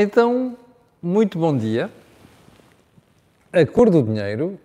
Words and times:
Então, 0.00 0.56
muito 1.02 1.40
bom 1.40 1.56
dia. 1.56 1.90
A 3.52 3.66
Cor 3.66 3.90
do 3.90 4.00
Dinheiro, 4.00 4.56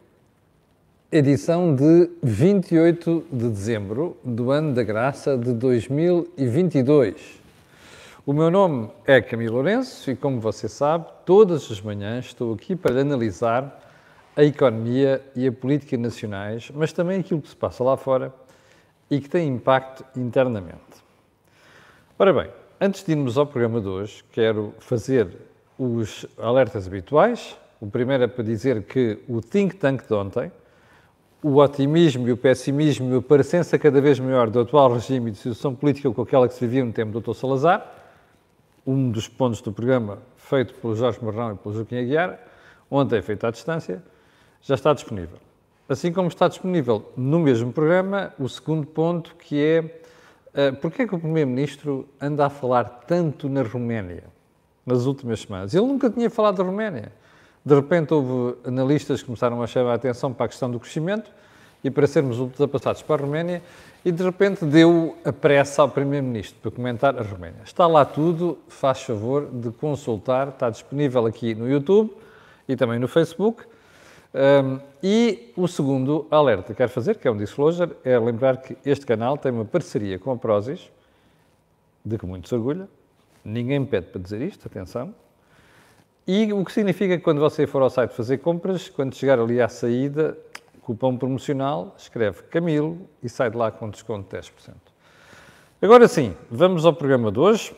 edição 1.12 1.76
de 1.76 2.08
28 2.22 3.26
de 3.32 3.50
dezembro 3.50 4.16
do 4.24 4.52
ano 4.52 4.76
da 4.76 4.84
graça 4.84 5.36
de 5.36 5.52
2022. 5.54 7.16
O 8.24 8.32
meu 8.32 8.52
nome 8.52 8.92
é 9.08 9.24
Camilo 9.24 9.56
Lourenço 9.56 10.12
e, 10.12 10.16
como 10.16 10.40
você 10.40 10.70
sabe, 10.70 11.08
todas 11.26 11.72
as 11.72 11.82
manhãs 11.82 12.26
estou 12.26 12.54
aqui 12.54 12.76
para 12.76 13.02
analisar 13.02 13.82
a 14.36 14.44
economia 14.44 15.20
e 15.36 15.48
a 15.48 15.52
política 15.52 15.98
nacionais, 15.98 16.70
mas 16.76 16.94
também 16.94 17.22
aquilo 17.22 17.42
que 17.42 17.50
se 17.50 17.56
passa 17.56 17.84
lá 17.84 17.98
fora 17.98 18.32
e 19.10 19.20
que 19.20 19.28
tem 19.28 19.48
impacto 19.48 20.06
internamente. 20.16 20.78
Ora 22.20 22.32
bem, 22.32 22.63
antes 22.84 23.02
de 23.02 23.14
irmos 23.14 23.38
ao 23.38 23.48
programa 23.48 23.80
de 23.80 23.88
hoje, 23.88 24.26
quero 24.30 24.74
fazer 24.78 25.30
os 25.80 26.26
alertas 26.38 26.86
habituais. 26.86 27.56
O 27.80 27.88
primeiro 27.88 28.26
é 28.26 28.28
para 28.28 28.44
dizer 28.44 28.84
que 28.84 29.20
o 29.26 29.40
think 29.40 29.78
tank 29.78 30.06
de 30.06 30.14
ontem, 30.14 30.52
o 31.42 31.62
otimismo 31.62 32.28
e 32.28 32.34
o 32.34 32.36
pessimismo 32.36 33.14
e 33.14 33.18
a 33.20 33.22
parecença 33.22 33.80
cada 33.80 34.02
vez 34.02 34.20
maior 34.20 34.50
do 34.50 34.60
atual 34.60 34.92
regime 34.92 35.32
de 35.32 35.38
situação 35.38 35.74
política 35.74 36.12
com 36.12 36.22
aquela 36.24 36.46
que 36.46 36.56
se 36.56 36.60
vivia 36.60 36.84
no 36.84 36.92
tempo 36.92 37.18
do 37.18 37.22
Dr. 37.22 37.34
Salazar, 37.34 37.90
um 38.86 39.10
dos 39.10 39.30
pontos 39.30 39.62
do 39.62 39.72
programa 39.72 40.20
feito 40.36 40.74
pelo 40.74 40.94
Jorge 40.94 41.24
Marrão 41.24 41.54
e 41.54 41.56
pelo 41.56 41.74
Joaquim 41.74 41.96
Aguiar, 41.96 42.38
ontem 42.92 43.22
feito 43.22 43.48
à 43.48 43.52
distância, 43.52 44.04
já 44.62 44.76
está 44.76 44.94
disponível. 44.94 45.38
Assim 45.88 46.12
como 46.12 46.28
está 46.28 46.50
disponível 46.50 47.14
no 47.16 47.40
mesmo 47.40 47.72
programa 47.72 48.34
o 48.38 48.50
segundo 48.50 48.86
ponto, 48.86 49.36
que 49.36 49.64
é 49.64 50.03
uh, 50.54 50.76
porque 50.78 51.04
é 51.04 51.08
que 51.08 51.16
o 51.16 51.20
Primeiro-Ministro 51.20 52.08
anda 52.20 52.46
a 52.46 52.50
falar 52.50 52.84
tanto 53.08 53.50
na 53.50 53.62
Roménia 53.64 54.24
nas 54.86 55.06
últimas 55.06 55.42
semanas? 55.42 55.74
Ele 55.74 55.86
nunca 55.86 56.10
tinha 56.10 56.30
falado 56.30 56.58
da 56.58 56.64
Roménia. 56.64 57.12
De 57.66 57.74
repente 57.76 58.14
houve 58.14 58.58
analistas 58.66 59.22
que 59.22 59.26
começaram 59.26 59.62
a 59.62 59.68
chamar 59.68 59.92
a 59.92 59.96
atenção 59.96 60.34
para 60.34 60.46
a 60.46 60.50
questão 60.50 60.70
do 60.70 60.80
crescimento 60.80 61.32
e 61.84 61.90
para 61.90 62.08
sermos 62.08 62.40
ultrapassados 62.40 63.02
para 63.02 63.22
a 63.22 63.26
Roménia 63.26 63.62
e 64.06 64.12
de 64.12 64.24
repente 64.24 64.66
deu 64.66 65.18
a 65.24 65.32
pressa 65.32 65.82
ao 65.82 65.90
Primeiro-Ministro 65.90 66.58
para 66.62 66.72
comentar 66.72 67.18
a 67.18 67.24
Roménia. 67.24 67.62
Está 67.64 67.88
lá 67.88 68.04
tudo, 68.04 68.58
faz 68.68 69.02
favor 69.02 69.50
de 69.50 69.72
consultar, 69.72 70.50
está 70.50 70.70
disponível 70.70 71.26
aqui 71.26 71.56
no 71.56 71.70
YouTube 71.70 72.12
e 72.68 72.76
também 72.76 73.00
no 73.00 73.08
Facebook. 73.08 73.64
Um, 74.34 74.80
e 75.04 75.54
o 75.56 75.68
segundo 75.68 76.26
alerta 76.32 76.74
que 76.74 76.78
quero 76.78 76.90
fazer, 76.90 77.18
que 77.18 77.28
é 77.28 77.32
um 77.32 77.38
disclosure, 77.38 77.92
é 78.04 78.18
lembrar 78.18 78.58
que 78.58 78.76
este 78.84 79.06
canal 79.06 79.38
tem 79.38 79.52
uma 79.52 79.66
parceria 79.66 80.18
com 80.18 80.32
a 80.32 80.38
Prozis, 80.38 80.92
de 82.04 82.18
que 82.18 82.26
muito 82.26 82.50
se 82.50 82.56
orgulha. 82.56 82.88
Ninguém 83.46 83.80
me 83.80 83.86
pede 83.86 84.08
para 84.08 84.22
dizer 84.22 84.42
isto, 84.42 84.68
atenção. 84.68 85.14
E 86.26 86.52
o 86.54 86.64
que 86.64 86.72
significa 86.72 87.18
que 87.18 87.24
quando 87.24 87.40
você 87.40 87.68
for 87.68 87.82
ao 87.82 87.90
site 87.90 88.12
fazer 88.12 88.38
compras, 88.40 88.90
quando 88.90 89.14
chegar 89.14 89.40
ali 89.40 89.62
à 89.62 89.68
saída, 89.68 90.38
cupom 90.82 91.18
promocional, 91.18 91.94
escreve 91.98 92.44
Camilo 92.44 92.98
e 93.22 93.30
sai 93.30 93.50
de 93.50 93.58
lá 93.58 93.72
com 93.72 93.90
desconto 93.90 94.36
de 94.36 94.42
10%. 94.42 94.74
Agora 95.82 96.08
sim, 96.08 96.34
vamos 96.50 96.86
ao 96.86 96.94
programa 96.94 97.32
de 97.32 97.40
hoje. 97.40 97.76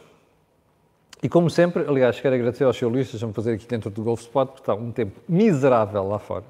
E 1.25 1.27
como 1.27 1.49
sempre, 1.49 1.83
aliás, 1.87 2.21
quero 2.21 2.35
agradecer 2.35 2.65
aos 2.65 2.77
jornalistas, 2.77 3.19
vamos 3.19 3.35
fazer 3.35 3.53
aqui 3.53 3.65
dentro 3.65 3.89
do 3.89 4.03
Golf 4.03 4.21
Spot, 4.21 4.47
porque 4.47 4.61
está 4.61 4.75
um 4.75 4.91
tempo 4.91 5.19
miserável 5.27 6.07
lá 6.07 6.19
fora. 6.19 6.43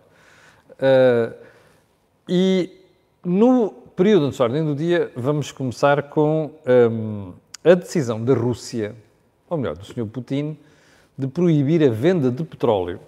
Uh, 0.72 1.34
e 2.28 2.70
no 3.24 3.72
período 3.96 4.30
de 4.30 4.42
ordem 4.42 4.66
do 4.66 4.76
dia, 4.76 5.14
vamos 5.16 5.50
começar 5.54 6.04
com 6.10 6.52
um, 6.92 7.32
a 7.64 7.74
decisão 7.74 8.22
da 8.22 8.34
Rússia, 8.34 8.94
ou 9.50 9.58
melhor, 9.58 9.78
do 9.78 9.86
Sr. 9.86 10.06
Putin, 10.08 10.58
de 11.18 11.26
proibir 11.26 11.82
a 11.82 11.90
venda 11.90 12.30
de 12.30 12.44
petróleo 12.44 13.00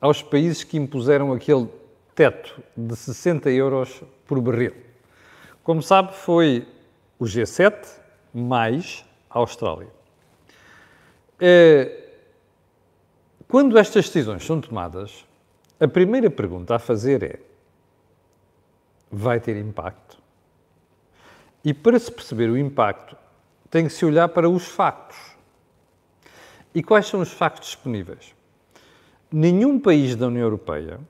aos 0.00 0.22
países 0.22 0.62
que 0.62 0.76
impuseram 0.76 1.32
aquele 1.32 1.66
teto 2.14 2.62
de 2.76 2.94
60 2.94 3.50
euros 3.50 4.00
por 4.28 4.40
barril. 4.40 4.74
Como 5.64 5.82
sabe, 5.82 6.14
foi 6.14 6.68
o 7.18 7.24
G7 7.24 7.74
mais 8.32 9.04
a 9.28 9.40
Austrália. 9.40 9.97
É, 11.40 12.08
quando 13.46 13.78
estas 13.78 14.06
decisões 14.06 14.44
são 14.44 14.60
tomadas, 14.60 15.24
a 15.78 15.86
primeira 15.86 16.28
pergunta 16.30 16.74
a 16.74 16.78
fazer 16.78 17.22
é: 17.22 17.40
vai 19.10 19.40
ter 19.40 19.56
impacto? 19.56 20.18
E 21.64 21.72
para 21.72 21.98
se 21.98 22.10
perceber 22.10 22.50
o 22.50 22.58
impacto, 22.58 23.16
tem 23.70 23.86
que 23.86 23.92
se 23.92 24.04
olhar 24.04 24.28
para 24.28 24.48
os 24.48 24.66
factos. 24.66 25.16
E 26.74 26.82
quais 26.82 27.06
são 27.06 27.20
os 27.20 27.32
factos 27.32 27.68
disponíveis? 27.68 28.34
Nenhum 29.30 29.78
país 29.78 30.16
da 30.16 30.26
União 30.26 30.42
Europeia, 30.42 31.00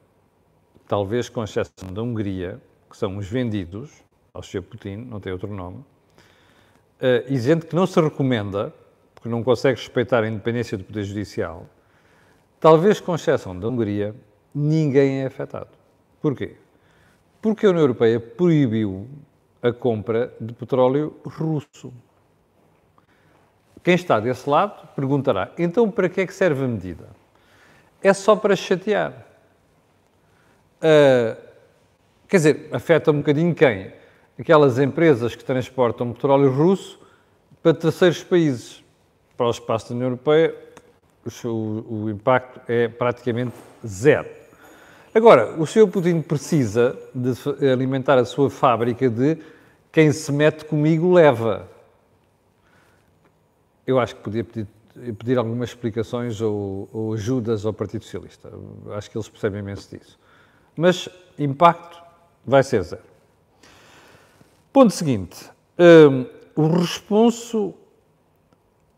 talvez 0.86 1.28
com 1.28 1.42
exceção 1.42 1.92
da 1.92 2.02
Hungria, 2.02 2.60
que 2.90 2.96
são 2.96 3.16
os 3.16 3.28
vendidos 3.28 4.02
ao 4.32 4.42
Sr. 4.42 4.62
Putin, 4.62 4.96
não 4.96 5.20
tem 5.20 5.32
outro 5.32 5.52
nome, 5.52 5.78
uh, 5.78 7.24
e 7.28 7.38
gente 7.38 7.66
que 7.66 7.76
não 7.76 7.86
se 7.86 8.00
recomenda 8.00 8.72
porque 9.18 9.28
não 9.28 9.42
consegue 9.42 9.80
respeitar 9.80 10.22
a 10.22 10.28
independência 10.28 10.78
do 10.78 10.84
Poder 10.84 11.02
Judicial, 11.02 11.66
talvez 12.60 13.00
com 13.00 13.16
exceção 13.16 13.58
da 13.58 13.66
Hungria, 13.66 14.14
ninguém 14.54 15.22
é 15.22 15.26
afetado. 15.26 15.70
Porquê? 16.22 16.54
Porque 17.42 17.66
a 17.66 17.70
União 17.70 17.82
Europeia 17.82 18.20
proibiu 18.20 19.08
a 19.60 19.72
compra 19.72 20.32
de 20.40 20.52
petróleo 20.52 21.16
russo. 21.24 21.92
Quem 23.82 23.96
está 23.96 24.20
desse 24.20 24.48
lado 24.48 24.86
perguntará: 24.94 25.50
então 25.58 25.90
para 25.90 26.08
que 26.08 26.20
é 26.20 26.26
que 26.26 26.34
serve 26.34 26.64
a 26.64 26.68
medida? 26.68 27.08
É 28.00 28.12
só 28.12 28.36
para 28.36 28.54
chatear. 28.54 29.26
Uh, 30.76 31.36
quer 32.28 32.36
dizer, 32.36 32.68
afeta 32.70 33.10
um 33.10 33.18
bocadinho 33.18 33.52
quem? 33.52 33.92
Aquelas 34.38 34.78
empresas 34.78 35.34
que 35.34 35.44
transportam 35.44 36.12
petróleo 36.12 36.52
russo 36.52 37.00
para 37.60 37.74
terceiros 37.74 38.22
países 38.22 38.84
para 39.38 39.46
o 39.46 39.50
espaço 39.50 39.90
da 39.90 39.94
União 39.94 40.08
Europeia, 40.08 40.52
o, 41.44 41.84
o 41.88 42.10
impacto 42.10 42.60
é 42.66 42.88
praticamente 42.88 43.54
zero. 43.86 44.28
Agora, 45.14 45.54
o 45.60 45.64
Sr. 45.64 45.86
Putin 45.86 46.20
precisa 46.20 46.98
de 47.14 47.70
alimentar 47.70 48.18
a 48.18 48.24
sua 48.24 48.50
fábrica 48.50 49.08
de 49.08 49.38
quem 49.92 50.10
se 50.12 50.32
mete 50.32 50.64
comigo 50.64 51.12
leva. 51.12 51.68
Eu 53.86 54.00
acho 54.00 54.16
que 54.16 54.22
podia 54.22 54.44
pedir, 54.44 54.66
pedir 55.14 55.38
algumas 55.38 55.70
explicações 55.70 56.40
ou, 56.40 56.88
ou, 56.92 57.14
ajudas 57.14 57.64
ao 57.64 57.72
Partido 57.72 58.04
Socialista. 58.04 58.50
Acho 58.90 59.08
que 59.08 59.16
eles 59.16 59.28
percebem 59.28 59.60
imenso 59.60 59.96
disso. 59.96 60.18
Mas 60.76 61.08
impacto 61.38 62.02
vai 62.44 62.62
ser 62.64 62.82
zero. 62.82 63.02
Ponto 64.72 64.92
seguinte. 64.92 65.48
Um, 65.78 66.26
o 66.54 66.66
responso 66.76 67.74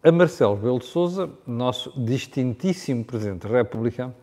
a 0.03 0.11
Marcelo 0.11 0.55
Rebelo 0.55 0.78
de 0.78 0.87
Sousa, 0.87 1.31
nosso 1.47 1.93
distintíssimo 2.00 3.05
Presidente 3.05 3.47
da 3.47 3.55
República, 3.55 4.15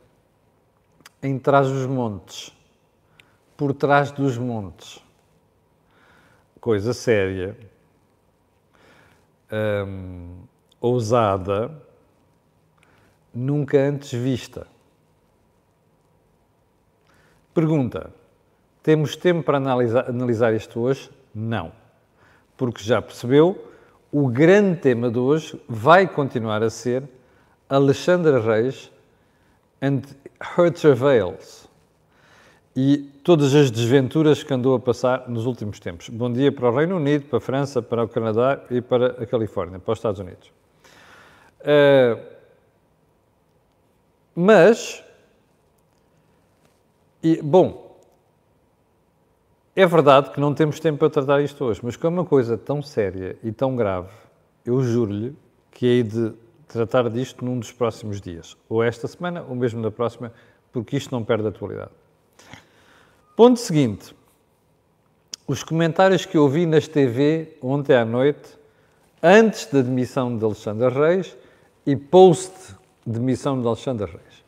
em 1.22 1.38
trás 1.38 1.68
dos 1.68 1.86
montes, 1.86 2.52
por 3.56 3.74
trás 3.74 4.12
dos 4.12 4.38
montes. 4.38 5.04
Coisa 6.60 6.94
séria, 6.94 7.56
hum, 9.88 10.44
ousada, 10.82 11.72
nunca 13.34 13.78
antes 13.78 14.12
vista. 14.12 14.68
Pergunta: 17.54 18.12
temos 18.82 19.16
tempo 19.16 19.44
para 19.44 19.58
analisar, 19.58 20.10
analisar 20.10 20.54
isto 20.56 20.80
hoje? 20.80 21.12
Não. 21.34 21.72
Porque 22.58 22.84
já 22.84 23.00
percebeu 23.00 23.68
o 24.12 24.28
grande 24.28 24.80
tema 24.80 25.10
de 25.10 25.20
hoje 25.20 25.60
vai 25.68 26.08
continuar 26.08 26.64
a 26.64 26.70
ser 26.70 27.04
Alexandra 27.70 28.40
Reis 28.40 28.92
and 29.82 30.02
her 30.58 30.72
travails 30.72 31.68
e 32.76 32.98
todas 33.24 33.54
as 33.56 33.72
desventuras 33.72 34.44
que 34.44 34.54
andou 34.54 34.76
a 34.76 34.80
passar 34.80 35.28
nos 35.28 35.46
últimos 35.46 35.80
tempos. 35.80 36.10
Bom 36.10 36.32
dia 36.32 36.52
para 36.52 36.70
o 36.70 36.76
Reino 36.76 36.96
Unido, 36.96 37.26
para 37.26 37.38
a 37.38 37.42
França, 37.42 37.82
para 37.82 38.04
o 38.04 38.08
Canadá 38.08 38.64
e 38.70 38.82
para 38.82 39.24
a 39.24 39.26
Califórnia, 39.26 39.80
para 39.80 39.92
os 39.92 39.98
Estados 39.98 40.20
Unidos. 40.20 40.52
Uh, 41.62 42.22
mas, 44.36 45.04
e, 47.24 47.42
bom, 47.42 47.87
é 49.78 49.86
verdade 49.86 50.32
que 50.32 50.40
não 50.40 50.56
temos 50.56 50.80
tempo 50.80 50.98
para 50.98 51.08
tratar 51.08 51.40
isto 51.40 51.64
hoje, 51.64 51.82
mas 51.84 51.96
como 51.96 52.18
é 52.18 52.22
uma 52.22 52.28
coisa 52.28 52.58
tão 52.58 52.82
séria 52.82 53.38
e 53.44 53.52
tão 53.52 53.76
grave, 53.76 54.10
eu 54.66 54.82
juro-lhe 54.82 55.36
que 55.70 55.86
hei 55.86 56.02
de 56.02 56.34
tratar 56.68 57.08
disto 57.12 57.46
num 57.46 57.60
dos 57.60 57.72
próximos 57.72 58.20
dias, 58.20 58.58
ou 58.68 58.84
esta 58.84 59.08
semana, 59.08 59.46
ou 59.48 59.56
mesmo 59.56 59.80
na 59.80 59.92
próxima, 59.92 60.34
porque 60.74 60.98
isto 60.98 61.12
não 61.12 61.24
perde 61.24 61.48
atualidade. 61.48 61.92
Ponto 63.36 63.60
seguinte: 63.60 64.16
os 65.46 65.64
comentários 65.64 66.26
que 66.26 66.40
ouvi 66.40 66.66
nas 66.66 66.88
TV 66.88 67.56
ontem 67.62 67.96
à 67.96 68.04
noite, 68.04 68.58
antes 69.22 69.68
da 69.68 69.84
demissão 69.84 70.36
de 70.36 70.44
Alexandre 70.44 70.90
Reis 70.90 71.38
e 71.86 71.96
post-demissão 71.96 73.62
de 73.62 73.68
Alexandre 73.68 74.10
Reis. 74.10 74.44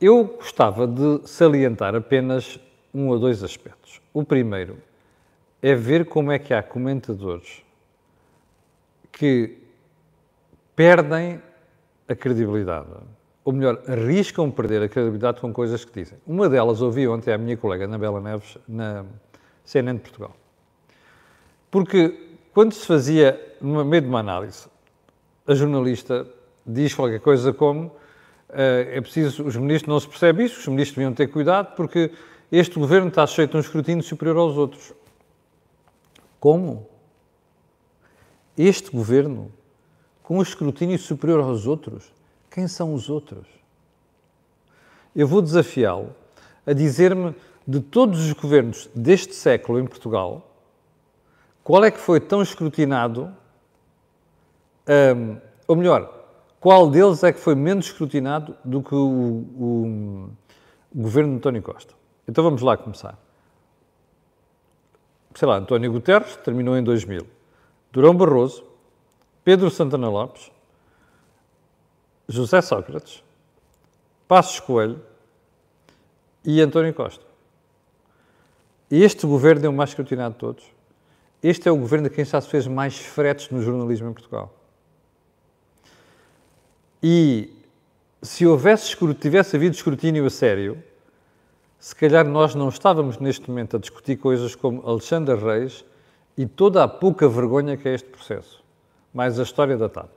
Eu 0.00 0.22
gostava 0.22 0.86
de 0.86 1.26
salientar 1.28 1.96
apenas 1.96 2.60
um 2.94 3.08
ou 3.08 3.18
dois 3.18 3.42
aspectos. 3.42 3.99
O 4.12 4.24
primeiro 4.24 4.78
é 5.62 5.74
ver 5.74 6.06
como 6.06 6.32
é 6.32 6.38
que 6.38 6.52
há 6.54 6.62
comentadores 6.62 7.62
que 9.12 9.58
perdem 10.74 11.40
a 12.08 12.14
credibilidade, 12.14 12.88
ou 13.44 13.52
melhor, 13.52 13.82
arriscam 13.86 14.50
perder 14.50 14.82
a 14.82 14.88
credibilidade 14.88 15.40
com 15.40 15.52
coisas 15.52 15.84
que 15.84 15.92
dizem. 15.92 16.18
Uma 16.26 16.48
delas 16.48 16.80
ouvi 16.80 17.06
ontem 17.06 17.32
a 17.32 17.38
minha 17.38 17.56
colega 17.56 17.84
Anabela 17.84 18.20
Neves 18.20 18.56
na 18.66 19.04
CNN 19.64 19.98
de 19.98 20.02
Portugal. 20.02 20.34
Porque 21.70 22.30
quando 22.52 22.72
se 22.72 22.86
fazia, 22.86 23.38
no 23.60 23.84
meio 23.84 24.02
de 24.02 24.08
uma 24.08 24.20
análise, 24.20 24.66
a 25.46 25.54
jornalista 25.54 26.26
diz 26.66 26.94
qualquer 26.94 27.20
coisa 27.20 27.52
como 27.52 27.86
uh, 27.86 27.92
é 28.90 29.00
preciso, 29.00 29.44
os 29.44 29.56
ministros 29.56 29.88
não 29.88 30.00
se 30.00 30.08
percebe 30.08 30.44
isso, 30.44 30.58
os 30.60 30.66
ministros 30.68 30.96
deviam 30.96 31.12
ter 31.12 31.28
cuidado 31.28 31.74
porque 31.76 32.10
este 32.50 32.78
governo 32.78 33.08
está 33.08 33.26
sujeito 33.26 33.56
a 33.56 33.58
um 33.58 33.60
escrutínio 33.60 34.02
superior 34.02 34.36
aos 34.36 34.56
outros. 34.56 34.92
Como? 36.40 36.88
Este 38.58 38.90
governo, 38.90 39.52
com 40.22 40.38
um 40.38 40.42
escrutínio 40.42 40.98
superior 40.98 41.40
aos 41.40 41.66
outros? 41.66 42.12
Quem 42.50 42.66
são 42.66 42.92
os 42.92 43.08
outros? 43.08 43.46
Eu 45.14 45.28
vou 45.28 45.40
desafiá-lo 45.40 46.14
a 46.66 46.72
dizer-me 46.72 47.34
de 47.66 47.80
todos 47.80 48.20
os 48.20 48.32
governos 48.32 48.88
deste 48.94 49.34
século 49.34 49.78
em 49.78 49.86
Portugal, 49.86 50.50
qual 51.62 51.84
é 51.84 51.90
que 51.90 52.00
foi 52.00 52.18
tão 52.18 52.42
escrutinado, 52.42 53.32
um, 55.16 55.36
ou 55.68 55.76
melhor, 55.76 56.20
qual 56.58 56.90
deles 56.90 57.22
é 57.22 57.32
que 57.32 57.38
foi 57.38 57.54
menos 57.54 57.86
escrutinado 57.86 58.56
do 58.64 58.82
que 58.82 58.94
o, 58.94 58.98
o, 58.98 60.30
o 60.92 61.02
governo 61.02 61.30
de 61.30 61.36
António 61.36 61.62
Costa? 61.62 61.99
Então 62.28 62.44
vamos 62.44 62.62
lá 62.62 62.76
começar. 62.76 63.18
Sei 65.34 65.46
lá, 65.46 65.56
António 65.56 65.92
Guterres 65.92 66.36
terminou 66.36 66.76
em 66.76 66.82
2000. 66.82 67.26
Durão 67.92 68.16
Barroso, 68.16 68.64
Pedro 69.44 69.70
Santana 69.70 70.08
Lopes, 70.08 70.50
José 72.28 72.60
Sócrates, 72.60 73.22
Passos 74.28 74.60
Coelho 74.60 75.02
e 76.44 76.60
António 76.60 76.94
Costa. 76.94 77.24
Este 78.90 79.26
governo 79.26 79.66
é 79.66 79.68
o 79.68 79.72
mais 79.72 79.90
escrutinado 79.90 80.34
de 80.34 80.40
todos. 80.40 80.64
Este 81.42 81.68
é 81.68 81.72
o 81.72 81.76
governo 81.76 82.08
de 82.08 82.14
quem 82.14 82.24
já 82.24 82.40
se 82.40 82.48
fez 82.48 82.66
mais 82.66 82.98
fretes 82.98 83.50
no 83.50 83.62
jornalismo 83.62 84.10
em 84.10 84.12
Portugal. 84.12 84.54
E 87.02 87.52
se 88.22 88.46
houvesse, 88.46 88.94
tivesse 89.14 89.56
havido 89.56 89.74
escrutínio 89.74 90.26
a 90.26 90.30
sério, 90.30 90.82
se 91.80 91.96
calhar 91.96 92.28
nós 92.28 92.54
não 92.54 92.68
estávamos 92.68 93.16
neste 93.16 93.48
momento 93.48 93.76
a 93.76 93.80
discutir 93.80 94.18
coisas 94.18 94.54
como 94.54 94.86
Alexandre 94.86 95.34
Reis 95.34 95.82
e 96.36 96.44
toda 96.44 96.84
a 96.84 96.88
pouca 96.88 97.26
vergonha 97.26 97.74
que 97.74 97.88
é 97.88 97.94
este 97.94 98.08
processo, 98.10 98.62
mais 99.14 99.40
a 99.40 99.42
história 99.42 99.78
da 99.78 99.88
TAP. 99.88 100.10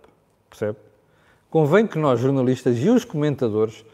Percebe? 0.50 0.78
Convém 1.50 1.88
que 1.88 1.98
nós, 1.98 2.20
jornalistas 2.20 2.78
e 2.78 2.90
os 2.90 3.06
comentadores, 3.06 3.86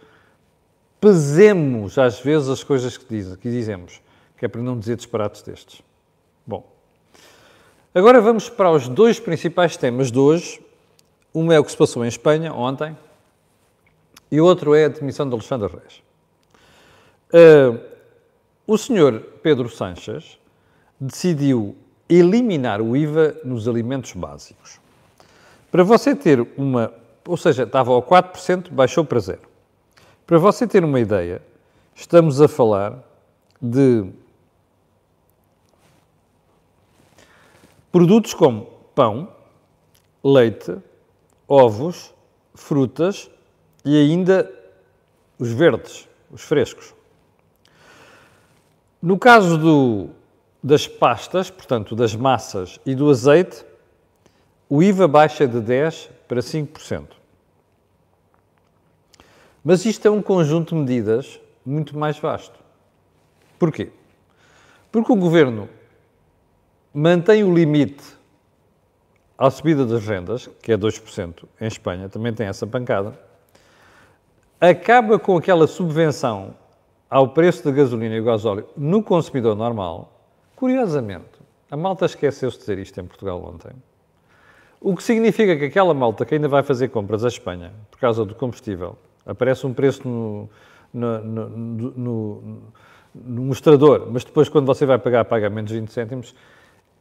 pesemos 1.00 1.98
às 2.00 2.20
vezes 2.20 2.50
as 2.50 2.64
coisas 2.64 2.98
que, 2.98 3.06
diz, 3.08 3.36
que 3.36 3.52
dizemos, 3.52 4.02
que 4.36 4.46
é 4.46 4.48
para 4.48 4.62
não 4.62 4.78
dizer 4.78 4.96
disparates 4.96 5.44
destes. 5.44 5.84
Bom, 6.48 6.66
agora 7.94 8.20
vamos 8.20 8.50
para 8.50 8.72
os 8.72 8.88
dois 8.88 9.20
principais 9.20 9.78
temas 9.78 10.12
de 10.12 10.18
hoje. 10.18 10.60
Um 11.36 11.52
é 11.52 11.60
o 11.60 11.64
que 11.64 11.70
se 11.70 11.78
passou 11.78 12.04
em 12.04 12.08
Espanha 12.08 12.52
ontem 12.52 12.98
e 14.32 14.42
o 14.42 14.46
outro 14.46 14.74
é 14.74 14.86
a 14.86 14.90
demissão 14.90 15.28
de 15.28 15.34
Alexandre 15.34 15.68
Reis. 15.68 16.09
Uh, 17.32 17.80
o 18.66 18.78
senhor 18.78 19.22
Pedro 19.44 19.70
Sanches 19.70 20.40
decidiu 21.00 21.76
eliminar 22.10 22.82
o 22.82 22.98
IVA 22.98 23.38
nos 23.44 23.68
alimentos 23.68 24.14
básicos. 24.14 24.80
Para 25.72 25.84
você 25.84 26.16
ter 26.16 26.40
uma, 26.58 26.92
ou 27.28 27.38
seja, 27.38 27.64
estava 27.64 27.92
ao 27.92 28.02
4%, 28.02 28.72
baixou 28.72 29.06
para 29.06 29.20
zero. 29.20 29.42
Para 30.26 30.40
você 30.40 30.68
ter 30.68 30.84
uma 30.84 31.00
ideia, 31.00 31.42
estamos 31.96 32.42
a 32.42 32.48
falar 32.48 33.04
de 33.62 34.06
produtos 37.92 38.34
como 38.34 38.66
pão, 38.96 39.30
leite, 40.24 40.78
ovos, 41.48 42.14
frutas 42.56 43.30
e 43.86 43.98
ainda 43.98 44.52
os 45.38 45.52
verdes, 45.52 46.08
os 46.32 46.42
frescos. 46.42 46.99
No 49.02 49.18
caso 49.18 49.58
do, 49.58 50.10
das 50.62 50.88
pastas, 50.88 51.50
portanto, 51.50 51.96
das 51.96 52.16
massas 52.16 52.80
e 52.86 52.94
do 52.94 53.10
azeite, 53.10 53.66
o 54.70 54.84
IVA 54.84 55.08
baixa 55.08 55.48
de 55.48 55.58
10% 55.58 56.10
para 56.28 56.42
5%. 56.42 57.08
Mas 59.64 59.86
isto 59.86 60.06
é 60.08 60.12
um 60.12 60.22
conjunto 60.22 60.76
de 60.76 60.82
medidas 60.82 61.40
muito 61.66 61.98
mais 61.98 62.20
vasto. 62.20 62.60
Porquê? 63.58 63.92
Porque 64.92 65.12
o 65.12 65.16
governo 65.16 65.70
mantém 66.94 67.44
o 67.44 67.54
limite 67.54 68.04
à 69.38 69.50
subida 69.50 69.86
das 69.86 70.06
rendas, 70.06 70.50
que 70.62 70.72
é 70.72 70.78
2%, 70.78 71.46
em 71.62 71.68
Espanha 71.68 72.10
também 72.10 72.34
tem 72.34 72.48
essa 72.48 72.68
pancada, 72.68 73.18
acaba 74.60 75.18
com 75.18 75.38
aquela 75.38 75.68
subvenção 75.68 76.56
ao 77.10 77.30
preço 77.30 77.64
da 77.64 77.72
gasolina 77.72 78.16
e 78.16 78.22
o 78.22 78.24
gasóleo 78.24 78.68
no 78.78 79.02
consumidor 79.02 79.56
normal, 79.56 80.14
curiosamente, 80.56 81.40
a 81.72 81.76
malta 81.76 82.06
esqueceu-se 82.06 82.58
de 82.58 82.62
dizer 82.62 82.80
isto 82.80 83.00
em 83.00 83.06
Portugal 83.06 83.44
ontem. 83.44 83.72
O 84.80 84.96
que 84.96 85.04
significa 85.04 85.58
que 85.58 85.66
aquela 85.66 85.94
malta 85.94 86.26
que 86.26 86.36
ainda 86.36 86.48
vai 86.48 86.64
fazer 86.64 86.90
compras 86.90 87.26
à 87.26 87.28
Espanha 87.28 87.74
por 87.90 88.00
causa 88.00 88.24
do 88.24 88.34
combustível, 88.34 88.98
aparece 89.26 89.66
um 89.68 89.74
preço 89.74 90.08
no, 90.08 90.50
no, 90.94 91.20
no, 91.20 92.62
no, 93.14 93.42
mostrador, 93.44 94.08
mas 94.10 94.24
depois 94.24 94.48
quando 94.48 94.66
você 94.66 94.86
vai 94.86 94.98
pagar, 94.98 95.26
paga 95.26 95.50
menos 95.50 95.72
20 95.72 95.92
cêntimos, 95.92 96.34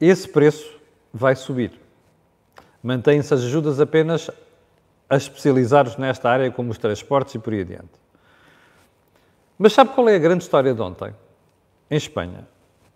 esse 0.00 0.28
preço 0.28 0.78
vai 1.12 1.36
subir. 1.36 1.72
Mantêm-se 2.82 3.32
as 3.32 3.42
ajudas 3.42 3.80
apenas 3.80 4.30
a 5.08 5.16
especializar-os 5.16 5.96
nesta 5.96 6.28
área, 6.28 6.50
como 6.50 6.70
os 6.70 6.78
transportes 6.78 7.34
e 7.34 7.38
por 7.38 7.52
aí 7.52 7.60
adiante. 7.60 8.07
Mas 9.58 9.72
sabe 9.72 9.90
qual 9.92 10.08
é 10.08 10.14
a 10.14 10.18
grande 10.18 10.44
história 10.44 10.72
de 10.72 10.80
ontem? 10.80 11.12
Em 11.90 11.96
Espanha. 11.96 12.46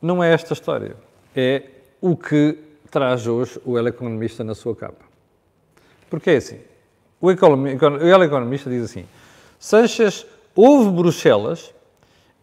Não 0.01 0.23
é 0.23 0.33
esta 0.33 0.53
história. 0.53 0.97
É 1.35 1.63
o 2.01 2.17
que 2.17 2.57
traz 2.91 3.27
hoje 3.27 3.61
o 3.65 3.79
El 3.79 3.89
Economista 3.89 4.45
na 4.45 4.55
sua 4.55 4.77
capa. 4.77 5.05
Porque 6.09 6.31
é 6.31 6.37
assim. 6.37 6.61
O, 7.21 7.31
El 7.31 8.23
Economista 8.23 8.69
diz 8.69 8.85
assim: 8.85 9.07
Sanches 9.59 10.27
ouve 10.55 10.91
Bruxelas 10.91 11.75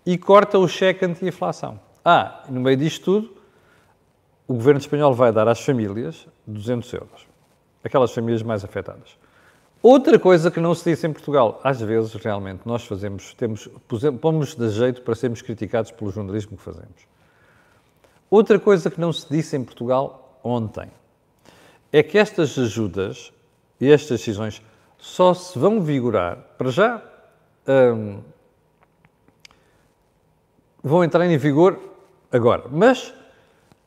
e 0.05 0.17
corta 0.17 0.57
o 0.57 0.67
cheque 0.67 1.05
anti-inflação. 1.05 1.79
Ah, 2.03 2.43
no 2.49 2.61
meio 2.61 2.77
disto 2.77 3.03
tudo, 3.03 3.37
o 4.47 4.55
governo 4.55 4.79
espanhol 4.79 5.13
vai 5.13 5.31
dar 5.31 5.47
às 5.47 5.61
famílias 5.61 6.27
200 6.47 6.91
euros. 6.93 7.27
Aquelas 7.83 8.11
famílias 8.11 8.41
mais 8.41 8.63
afetadas. 8.65 9.18
Outra 9.81 10.19
coisa 10.19 10.51
que 10.51 10.59
não 10.59 10.75
se 10.75 10.89
disse 10.89 11.07
em 11.07 11.13
Portugal, 11.13 11.61
às 11.63 11.79
vezes 11.79 12.13
realmente 12.15 12.63
nós 12.65 12.83
fazemos, 12.83 13.33
temos, 13.33 13.69
pomos 14.19 14.53
de 14.53 14.69
jeito 14.69 15.01
para 15.01 15.15
sermos 15.15 15.41
criticados 15.41 15.89
pelo 15.91 16.11
jornalismo 16.11 16.57
que 16.57 16.63
fazemos. 16.63 17.07
Outra 18.29 18.59
coisa 18.59 18.91
que 18.91 18.99
não 18.99 19.13
se 19.13 19.27
disse 19.29 19.55
em 19.55 19.63
Portugal 19.63 20.39
ontem 20.43 20.91
é 21.93 22.03
que 22.03 22.17
estas 22.17 22.59
ajudas 22.59 23.31
e 23.79 23.89
estas 23.89 24.19
decisões 24.19 24.61
só 24.97 25.33
se 25.33 25.57
vão 25.57 25.81
vigorar, 25.81 26.35
para 26.57 26.69
já, 26.69 27.01
hum, 27.95 28.19
vão 30.83 31.05
entrar 31.05 31.25
em 31.25 31.37
vigor 31.37 31.79
agora, 32.29 32.65
mas 32.69 33.13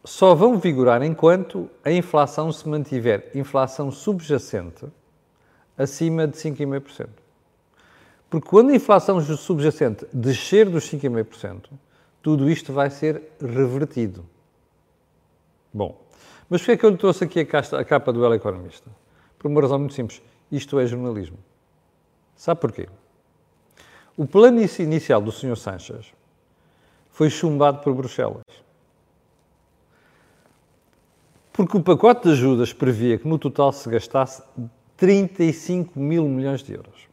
só 0.02 0.34
vão 0.34 0.58
vigorar 0.58 1.02
enquanto 1.02 1.70
a 1.84 1.92
inflação 1.92 2.50
se 2.50 2.66
mantiver 2.66 3.30
inflação 3.34 3.90
subjacente 3.90 4.86
acima 5.76 6.26
de 6.26 6.36
5,5%. 6.36 7.08
Porque 8.28 8.48
quando 8.48 8.70
a 8.70 8.74
inflação 8.74 9.20
subjacente 9.20 10.06
descer 10.12 10.68
dos 10.68 10.90
5,5%, 10.90 11.70
tudo 12.22 12.48
isto 12.48 12.72
vai 12.72 12.88
ser 12.88 13.22
revertido. 13.40 14.24
Bom, 15.72 16.00
mas 16.48 16.60
por 16.60 16.66
que 16.66 16.72
é 16.72 16.76
que 16.76 16.86
eu 16.86 16.90
lhe 16.90 16.96
trouxe 16.96 17.24
aqui 17.24 17.40
a, 17.40 17.84
capa 17.84 18.12
do 18.12 18.24
El 18.24 18.34
Economista? 18.34 18.90
Por 19.38 19.50
uma 19.50 19.60
razão 19.60 19.78
muito 19.78 19.94
simples. 19.94 20.22
Isto 20.50 20.78
é 20.78 20.86
jornalismo. 20.86 21.38
Sabe 22.36 22.60
porquê? 22.60 22.88
O 24.16 24.26
plano 24.26 24.60
inicial 24.78 25.20
do 25.20 25.32
Sr. 25.32 25.56
Sanches 25.56 26.12
foi 27.10 27.30
chumbado 27.30 27.78
por 27.78 27.94
Bruxelas. 27.94 28.42
Porque 31.52 31.76
o 31.76 31.82
pacote 31.82 32.24
de 32.24 32.30
ajudas 32.30 32.72
previa 32.72 33.18
que 33.18 33.28
no 33.28 33.38
total 33.38 33.72
se 33.72 33.88
gastasse 33.88 34.42
35 35.02 35.98
mil 35.98 36.28
milhões 36.28 36.62
de 36.62 36.74
euros. 36.74 37.08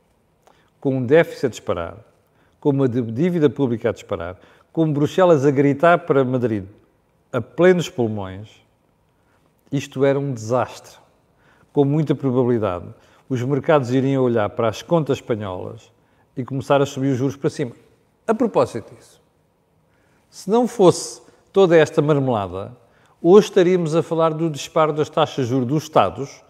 Com 0.79 0.97
um 0.97 1.03
déficit 1.03 1.47
a 1.47 1.49
disparar, 1.49 1.97
com 2.59 2.69
uma 2.69 2.87
dívida 2.87 3.49
pública 3.49 3.89
a 3.89 3.91
disparar, 3.91 4.37
com 4.71 4.93
Bruxelas 4.93 5.43
a 5.43 5.49
gritar 5.49 5.97
para 6.05 6.23
Madrid 6.23 6.65
a 7.33 7.41
plenos 7.41 7.89
pulmões, 7.89 8.63
isto 9.71 10.05
era 10.05 10.19
um 10.19 10.31
desastre. 10.31 10.97
Com 11.73 11.83
muita 11.83 12.13
probabilidade, 12.13 12.85
os 13.27 13.41
mercados 13.41 13.89
iriam 13.89 14.23
olhar 14.23 14.51
para 14.51 14.69
as 14.69 14.83
contas 14.83 15.17
espanholas 15.17 15.91
e 16.37 16.45
começar 16.45 16.83
a 16.83 16.85
subir 16.85 17.13
os 17.13 17.17
juros 17.17 17.37
para 17.37 17.49
cima. 17.49 17.71
A 18.27 18.35
propósito 18.35 18.93
disso, 18.93 19.19
se 20.29 20.47
não 20.47 20.67
fosse 20.67 21.23
toda 21.51 21.75
esta 21.75 22.03
marmelada, 22.03 22.71
hoje 23.19 23.47
estaríamos 23.47 23.95
a 23.95 24.03
falar 24.03 24.31
do 24.31 24.47
disparo 24.47 24.93
das 24.93 25.09
taxas 25.09 25.45
de 25.45 25.49
juros 25.49 25.67
dos 25.67 25.83
Estados, 25.85 26.43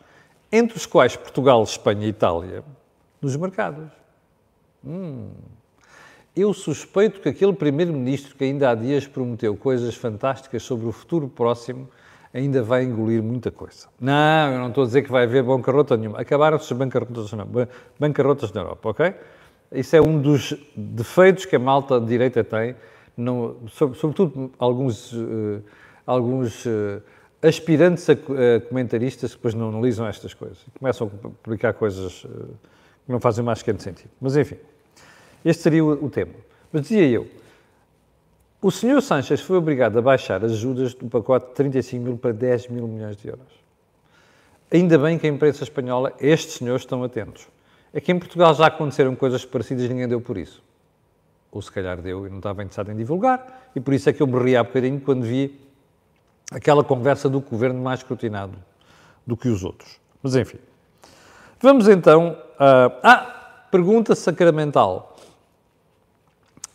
entre 0.52 0.78
os 0.78 0.86
quais 0.86 1.16
Portugal, 1.16 1.64
Espanha 1.64 2.06
e 2.06 2.10
Itália, 2.10 2.64
nos 3.22 3.36
mercados. 3.36 3.88
Hum. 4.86 5.30
Eu 6.36 6.54
suspeito 6.54 7.20
que 7.20 7.30
aquele 7.30 7.54
primeiro-ministro 7.54 8.36
que 8.36 8.44
ainda 8.44 8.70
há 8.70 8.76
dias 8.76 9.06
prometeu 9.06 9.56
coisas 9.56 9.96
fantásticas 9.96 10.64
sobre 10.64 10.88
o 10.88 10.92
futuro 10.92 11.28
próximo 11.28 11.90
ainda 12.34 12.62
vai 12.62 12.84
engolir 12.84 13.22
muita 13.22 13.52
coisa. 13.52 13.88
Não, 14.00 14.54
eu 14.54 14.60
não 14.60 14.70
estou 14.70 14.84
a 14.84 14.88
dizer 14.88 15.02
que 15.02 15.12
vai 15.12 15.24
haver 15.24 15.44
bancarrota 15.44 15.98
nenhuma. 15.98 16.20
Acabaram-se 16.20 16.72
as 16.72 16.78
bancarrotas, 16.78 17.32
bancarrotas 18.00 18.52
na 18.54 18.62
Europa, 18.62 18.90
ok? 18.90 19.16
Isso 19.72 19.96
é 19.96 20.02
um 20.02 20.22
dos 20.22 20.56
defeitos 20.76 21.46
que 21.46 21.56
a 21.56 21.60
malta 21.60 22.00
direita 22.00 22.44
tem, 22.44 22.76
sobretudo 23.72 24.52
alguns, 24.58 25.12
uh, 25.14 25.62
alguns 26.06 26.66
uh, 26.66 27.02
aspirantes 27.42 28.10
a, 28.10 28.16
comentaristas 28.68 29.32
que 29.32 29.38
depois 29.38 29.54
não 29.54 29.70
analisam 29.70 30.06
estas 30.08 30.34
coisas. 30.34 30.58
Começam 30.78 31.08
a 31.08 31.30
publicar 31.44 31.74
coisas 31.74 32.24
uh, 32.26 32.30
que 33.06 33.12
não 33.12 33.20
fazem 33.20 33.44
mais 33.44 33.62
que 33.62 33.72
sentido. 33.80 34.10
Mas 34.20 34.36
enfim. 34.36 34.58
Este 35.44 35.64
seria 35.64 35.84
o, 35.86 36.10
tema. 36.10 36.34
Mas 36.72 36.84
dizia 36.84 37.08
eu, 37.08 37.28
o 38.62 38.70
senhor 38.70 39.02
Sanchez 39.02 39.40
foi 39.40 39.56
obrigado 39.56 39.98
a 39.98 40.02
baixar 40.02 40.44
as 40.44 40.52
ajudas 40.52 40.94
do 40.94 41.08
pacote 41.08 41.48
de 41.48 41.54
35 41.54 42.04
mil 42.04 42.18
para 42.18 42.34
10 42.34 42.68
mil 42.68 42.88
milhões 42.88 43.16
de 43.16 43.30
euros. 43.30 43.60
Ainda 44.72 45.00
bem 45.00 45.18
que 45.18 45.26
a 45.26 45.30
imprensa 45.30 45.64
espanhola, 45.64 46.14
estes 46.20 46.56
senhores 46.56 46.82
estão 46.82 47.04
atentos. 47.04 47.48
É 47.94 48.02
que 48.02 48.12
em 48.12 48.20
Portugal 48.20 48.54
já 48.54 48.68
aconteceram 48.68 49.16
coisas 49.16 49.46
parecidas 49.46 49.86
e 49.86 49.90
ninguém 49.90 50.08
deu 50.08 50.20
por 50.20 50.38
isso. 50.38 50.62
Ou 51.52 51.62
se 51.62 51.72
calhar 51.72 52.02
deu 52.02 52.28
e 52.28 52.30
não 52.30 52.38
estava 52.38 52.62
interessado 52.62 52.92
em 52.92 52.96
divulgar, 52.96 53.72
e 53.76 53.80
por 53.80 53.94
isso 53.94 54.10
é 54.10 54.14
que 54.14 54.22
eu 54.22 54.28
me 54.28 54.38
ri 54.44 54.56
há 54.56 54.64
bocadinho 54.64 55.00
quando 55.00 55.24
vi 55.24 55.60
aquela 56.52 56.84
conversa 56.84 57.30
do 57.30 57.40
governo 57.42 57.82
mais 57.82 58.00
escrutinado 58.00 58.58
do 59.26 59.38
que 59.38 59.50
os 59.50 59.64
outros. 59.64 60.00
Mas 60.22 60.36
enfim. 60.36 60.60
Vamos 61.62 61.88
então 61.88 62.38
a. 62.58 62.92
Ah, 63.04 63.36
pergunta 63.72 64.16
sacramental. 64.16 65.16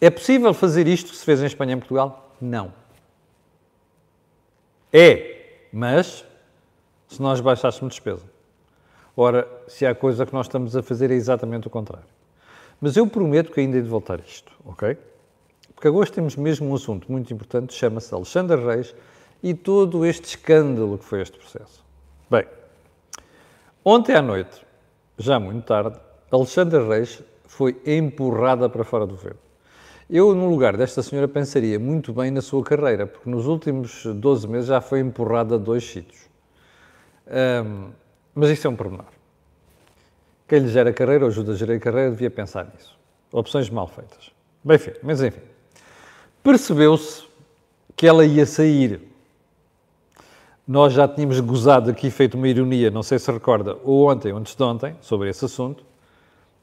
É 0.00 0.11
possível 0.11 0.52
fazer 0.54 0.87
isto 0.87 1.11
que 1.11 1.16
se 1.16 1.25
fez 1.25 1.43
em 1.43 1.47
Espanha 1.47 1.73
e 1.73 1.76
em 1.76 1.78
Portugal? 1.78 2.35
Não. 2.40 2.73
É, 4.93 5.66
mas 5.73 6.25
se 7.09 7.21
nós 7.21 7.40
baixássemos 7.40 7.95
despesa. 7.95 8.23
Ora, 9.16 9.49
se 9.66 9.87
há 9.87 9.95
coisa 9.95 10.26
que 10.26 10.33
nós 10.33 10.47
estamos 10.47 10.76
a 10.76 10.83
fazer 10.83 11.11
é 11.11 11.14
exatamente 11.14 11.66
o 11.66 11.71
contrário. 11.71 12.07
Mas 12.81 12.97
eu 12.97 13.07
prometo 13.07 13.50
que 13.52 13.61
ainda 13.61 13.76
hei 13.76 13.83
de 13.83 13.88
voltar 13.88 14.21
a 14.21 14.23
isto, 14.23 14.52
ok? 14.64 14.97
Porque 15.75 15.88
agora 15.88 16.09
temos 16.11 16.37
mesmo 16.37 16.69
um 16.69 16.75
assunto 16.75 17.11
muito 17.11 17.33
importante, 17.33 17.75
chama-se 17.75 18.12
Alexandre 18.12 18.64
Reis 18.64 18.95
e 19.42 19.54
todo 19.54 20.04
este 20.04 20.24
escândalo 20.24 20.98
que 20.98 21.04
foi 21.04 21.20
este 21.20 21.38
processo. 21.38 21.84
Bem, 22.30 22.46
ontem 23.84 24.14
à 24.14 24.22
noite, 24.22 24.64
já 25.18 25.38
muito 25.38 25.64
tarde, 25.64 25.98
Alexandre 26.30 26.86
Reis 26.86 27.22
foi 27.46 27.80
empurrada 27.86 28.68
para 28.68 28.84
fora 28.84 29.06
do 29.06 29.14
governo. 29.14 29.38
Eu, 30.08 30.34
no 30.34 30.50
lugar 30.50 30.76
desta 30.76 31.02
senhora, 31.02 31.26
pensaria 31.26 31.78
muito 31.78 32.12
bem 32.12 32.30
na 32.30 32.42
sua 32.42 32.62
carreira, 32.62 33.06
porque 33.06 33.28
nos 33.28 33.46
últimos 33.46 34.04
12 34.04 34.46
meses 34.48 34.66
já 34.66 34.80
foi 34.80 35.00
empurrada 35.00 35.54
a 35.54 35.58
dois 35.58 35.84
sítios. 35.84 36.28
Um, 37.26 37.90
mas 38.34 38.50
isso 38.50 38.66
é 38.66 38.70
um 38.70 38.76
pormenor. 38.76 39.06
Quem 40.46 40.58
lhe 40.58 40.68
gera 40.68 40.92
carreira 40.92 41.24
ou 41.24 41.30
ajuda 41.30 41.52
a 41.52 41.56
gerar 41.56 41.78
carreira 41.78 42.10
devia 42.10 42.30
pensar 42.30 42.66
nisso. 42.66 42.98
Opções 43.32 43.70
mal 43.70 43.88
feitas. 43.88 44.30
Bem, 44.62 44.76
enfim, 44.76 44.92
mas 45.02 45.22
enfim. 45.22 45.40
Percebeu-se 46.42 47.24
que 47.96 48.06
ela 48.06 48.26
ia 48.26 48.44
sair. 48.44 49.00
Nós 50.66 50.94
já 50.94 51.06
tínhamos 51.06 51.38
gozado 51.40 51.90
aqui, 51.90 52.11
feito 52.11 52.38
uma 52.38 52.49
ironia, 52.49 52.90
não 52.90 53.02
sei 53.02 53.18
se 53.18 53.30
recorda, 53.30 53.76
ou 53.85 54.11
ontem 54.11 54.33
ou 54.33 54.38
antes 54.38 54.54
de 54.54 54.62
ontem, 54.62 54.97
sobre 55.00 55.28
esse 55.28 55.44
assunto. 55.44 55.85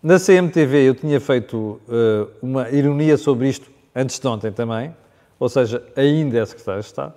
Na 0.01 0.19
CMTV 0.19 0.89
eu 0.89 0.95
tinha 0.95 1.19
feito 1.19 1.55
uh, 1.57 2.27
uma 2.41 2.67
ironia 2.71 3.15
sobre 3.15 3.47
isto 3.47 3.69
antes 3.95 4.17
de 4.17 4.27
ontem 4.27 4.51
também, 4.51 4.95
ou 5.39 5.47
seja, 5.47 5.83
ainda 5.95 6.39
é 6.39 6.45
secretário 6.45 6.81
de 6.81 6.87
Estado. 6.87 7.13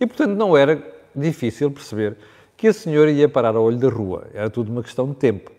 E, 0.00 0.06
portanto, 0.06 0.32
não 0.32 0.56
era 0.56 0.82
difícil 1.14 1.70
perceber 1.70 2.16
que 2.56 2.66
a 2.66 2.72
senhora 2.72 3.10
ia 3.10 3.28
parar 3.28 3.54
ao 3.54 3.62
olho 3.62 3.78
da 3.78 3.88
rua. 3.88 4.26
Era 4.34 4.50
tudo 4.50 4.72
uma 4.72 4.82
questão 4.82 5.08
de 5.08 5.14
tempo. 5.14 5.52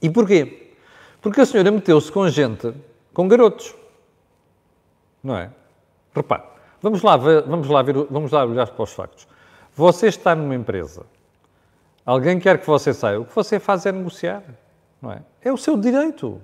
E 0.00 0.08
porquê? 0.08 0.72
Porque 1.20 1.42
a 1.42 1.46
senhora 1.46 1.70
meteu-se 1.70 2.10
com 2.10 2.26
gente, 2.30 2.72
com 3.12 3.28
garotos. 3.28 3.74
Não 5.22 5.36
é? 5.36 5.50
Repare, 6.14 6.44
vamos 6.82 7.02
lá, 7.02 7.16
vamos, 7.16 7.68
lá 7.68 7.82
ver, 7.82 7.94
vamos 8.10 8.32
lá 8.32 8.44
olhar 8.44 8.68
para 8.68 8.82
os 8.82 8.92
factos. 8.92 9.26
Você 9.74 10.08
está 10.08 10.34
numa 10.34 10.54
empresa, 10.54 11.04
alguém 12.04 12.38
quer 12.38 12.58
que 12.58 12.66
você 12.66 12.92
saia, 12.92 13.20
o 13.20 13.24
que 13.24 13.34
você 13.34 13.58
faz 13.58 13.86
é 13.86 13.92
negociar. 13.92 14.42
Não 15.00 15.12
é? 15.12 15.22
É 15.42 15.52
o 15.52 15.56
seu 15.56 15.76
direito. 15.76 16.40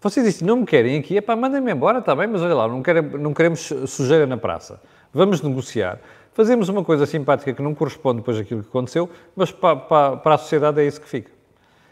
Você 0.00 0.22
disse, 0.22 0.44
não 0.44 0.56
me 0.56 0.66
querem 0.66 0.98
aqui, 0.98 1.16
é 1.16 1.20
pá, 1.20 1.36
mandem-me 1.36 1.72
embora, 1.72 1.98
está 1.98 2.14
bem, 2.14 2.26
mas 2.26 2.42
olha 2.42 2.54
lá, 2.54 2.68
não, 2.68 2.82
não 3.18 3.32
queremos 3.34 3.72
sujeira 3.86 4.26
na 4.26 4.36
praça. 4.36 4.80
Vamos 5.12 5.40
negociar 5.40 6.00
fazemos 6.36 6.68
uma 6.68 6.84
coisa 6.84 7.06
simpática 7.06 7.54
que 7.54 7.62
não 7.62 7.74
corresponde 7.74 8.18
depois 8.18 8.36
àquilo 8.36 8.62
que 8.62 8.68
aconteceu, 8.68 9.08
mas 9.34 9.50
para, 9.50 9.74
para, 9.74 10.16
para 10.18 10.34
a 10.34 10.38
sociedade 10.38 10.78
é 10.78 10.86
isso 10.86 11.00
que 11.00 11.08
fica. 11.08 11.30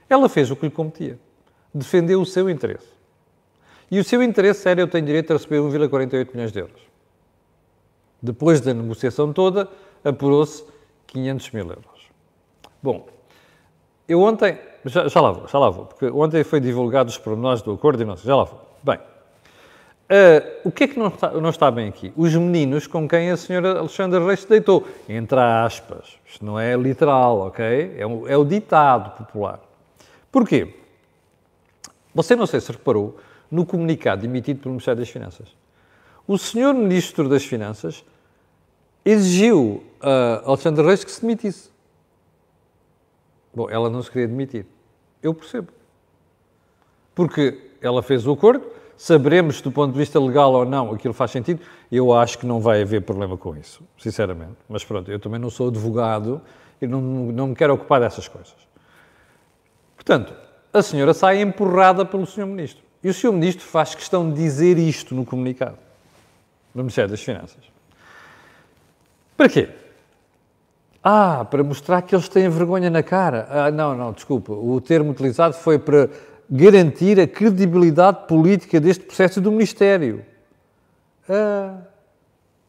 Ela 0.06 0.28
fez 0.28 0.50
o 0.50 0.56
que 0.56 0.66
lhe 0.66 0.70
competia. 0.70 1.18
Defendeu 1.72 2.20
o 2.20 2.26
seu 2.26 2.50
interesse. 2.50 2.86
E 3.90 3.98
o 3.98 4.04
seu 4.04 4.22
interesse 4.22 4.68
era 4.68 4.82
eu 4.82 4.86
tenho 4.86 5.06
direito 5.06 5.32
a 5.32 5.36
receber 5.36 5.60
1,48 5.60 6.28
milhões 6.34 6.52
de 6.52 6.58
euros. 6.58 6.82
Depois 8.24 8.60
da 8.62 8.72
negociação 8.72 9.34
toda, 9.34 9.68
apurou-se 10.02 10.64
500 11.08 11.50
mil 11.50 11.66
euros. 11.66 12.08
Bom, 12.82 13.06
eu 14.08 14.22
ontem, 14.22 14.58
já, 14.84 15.06
já 15.08 15.20
lá 15.20 15.30
vou, 15.30 15.46
já 15.46 15.58
lá 15.58 15.68
vou, 15.68 15.84
porque 15.84 16.06
ontem 16.06 16.42
foi 16.42 16.58
divulgado 16.58 17.10
os 17.10 17.18
pormenores 17.18 17.60
do 17.60 17.72
acordo 17.72 18.02
e 18.02 18.06
não 18.06 18.16
sei, 18.16 18.28
já 18.28 18.34
lá 18.36 18.44
vou. 18.44 18.60
Bem, 18.82 18.98
Uh, 20.04 20.68
o 20.68 20.70
que 20.70 20.84
é 20.84 20.88
que 20.88 20.98
não 20.98 21.08
está, 21.08 21.30
não 21.30 21.48
está, 21.48 21.70
bem 21.70 21.88
aqui? 21.88 22.12
Os 22.14 22.34
meninos 22.34 22.86
com 22.86 23.08
quem 23.08 23.30
a 23.30 23.38
senhora 23.38 23.78
Alexandra 23.78 24.22
Reis 24.22 24.40
se 24.40 24.48
deitou. 24.48 24.86
Entre 25.08 25.40
aspas. 25.40 26.18
Isto 26.26 26.44
não 26.44 26.60
é 26.60 26.76
literal, 26.76 27.38
ok? 27.38 27.94
É, 27.96 28.06
um, 28.06 28.28
é 28.28 28.36
o 28.36 28.44
ditado 28.44 29.16
popular. 29.16 29.60
Porquê? 30.30 30.74
Você 32.14 32.36
não 32.36 32.46
sei 32.46 32.60
se 32.60 32.70
reparou 32.70 33.16
no 33.50 33.64
comunicado 33.64 34.26
emitido 34.26 34.60
pelo 34.60 34.72
Ministério 34.72 35.00
das 35.00 35.08
Finanças. 35.08 35.48
O 36.28 36.36
senhor 36.36 36.74
Ministro 36.74 37.26
das 37.26 37.44
Finanças 37.44 38.04
exigiu 39.04 39.82
a 40.00 40.42
Alexandre 40.46 40.84
Reis 40.84 41.04
que 41.04 41.10
se 41.10 41.20
demitisse. 41.20 41.70
Bom, 43.54 43.70
ela 43.70 43.88
não 43.88 44.02
se 44.02 44.10
queria 44.10 44.28
demitir. 44.28 44.66
Eu 45.22 45.32
percebo. 45.32 45.68
Porque 47.14 47.70
ela 47.80 48.02
fez 48.02 48.26
o 48.26 48.32
acordo, 48.32 48.66
Saberemos 48.96 49.60
do 49.60 49.72
ponto 49.72 49.92
de 49.92 49.98
vista 49.98 50.20
legal 50.20 50.52
ou 50.52 50.64
não 50.64 50.92
aquilo 50.92 51.14
faz 51.14 51.30
sentido. 51.30 51.60
Eu 51.90 52.12
acho 52.12 52.38
que 52.38 52.46
não 52.46 52.60
vai 52.60 52.82
haver 52.82 53.02
problema 53.02 53.36
com 53.36 53.56
isso, 53.56 53.82
sinceramente. 53.98 54.56
Mas 54.68 54.84
pronto, 54.84 55.10
eu 55.10 55.18
também 55.18 55.40
não 55.40 55.50
sou 55.50 55.68
advogado 55.68 56.40
e 56.80 56.86
não, 56.86 57.00
não 57.00 57.48
me 57.48 57.54
quero 57.54 57.74
ocupar 57.74 58.00
dessas 58.00 58.28
coisas. 58.28 58.54
Portanto, 59.96 60.34
a 60.72 60.82
senhora 60.82 61.12
sai 61.12 61.40
empurrada 61.40 62.04
pelo 62.04 62.26
senhor 62.26 62.46
ministro. 62.46 62.82
E 63.02 63.08
o 63.08 63.14
senhor 63.14 63.32
ministro 63.32 63.64
faz 63.64 63.94
questão 63.94 64.30
de 64.30 64.36
dizer 64.36 64.78
isto 64.78 65.14
no 65.14 65.24
comunicado 65.24 65.78
do 66.74 66.82
Ministério 66.82 67.10
das 67.10 67.20
Finanças. 67.20 67.73
Para 69.36 69.48
quê? 69.48 69.68
Ah, 71.02 71.44
para 71.44 71.62
mostrar 71.62 72.00
que 72.02 72.14
eles 72.14 72.28
têm 72.28 72.48
vergonha 72.48 72.88
na 72.88 73.02
cara. 73.02 73.46
Ah, 73.50 73.70
não, 73.70 73.94
não, 73.94 74.12
desculpa. 74.12 74.52
O 74.52 74.80
termo 74.80 75.10
utilizado 75.10 75.54
foi 75.54 75.78
para 75.78 76.08
garantir 76.48 77.20
a 77.20 77.26
credibilidade 77.26 78.26
política 78.26 78.80
deste 78.80 79.04
processo 79.04 79.40
do 79.40 79.50
Ministério. 79.50 80.24
Ah, 81.28 81.78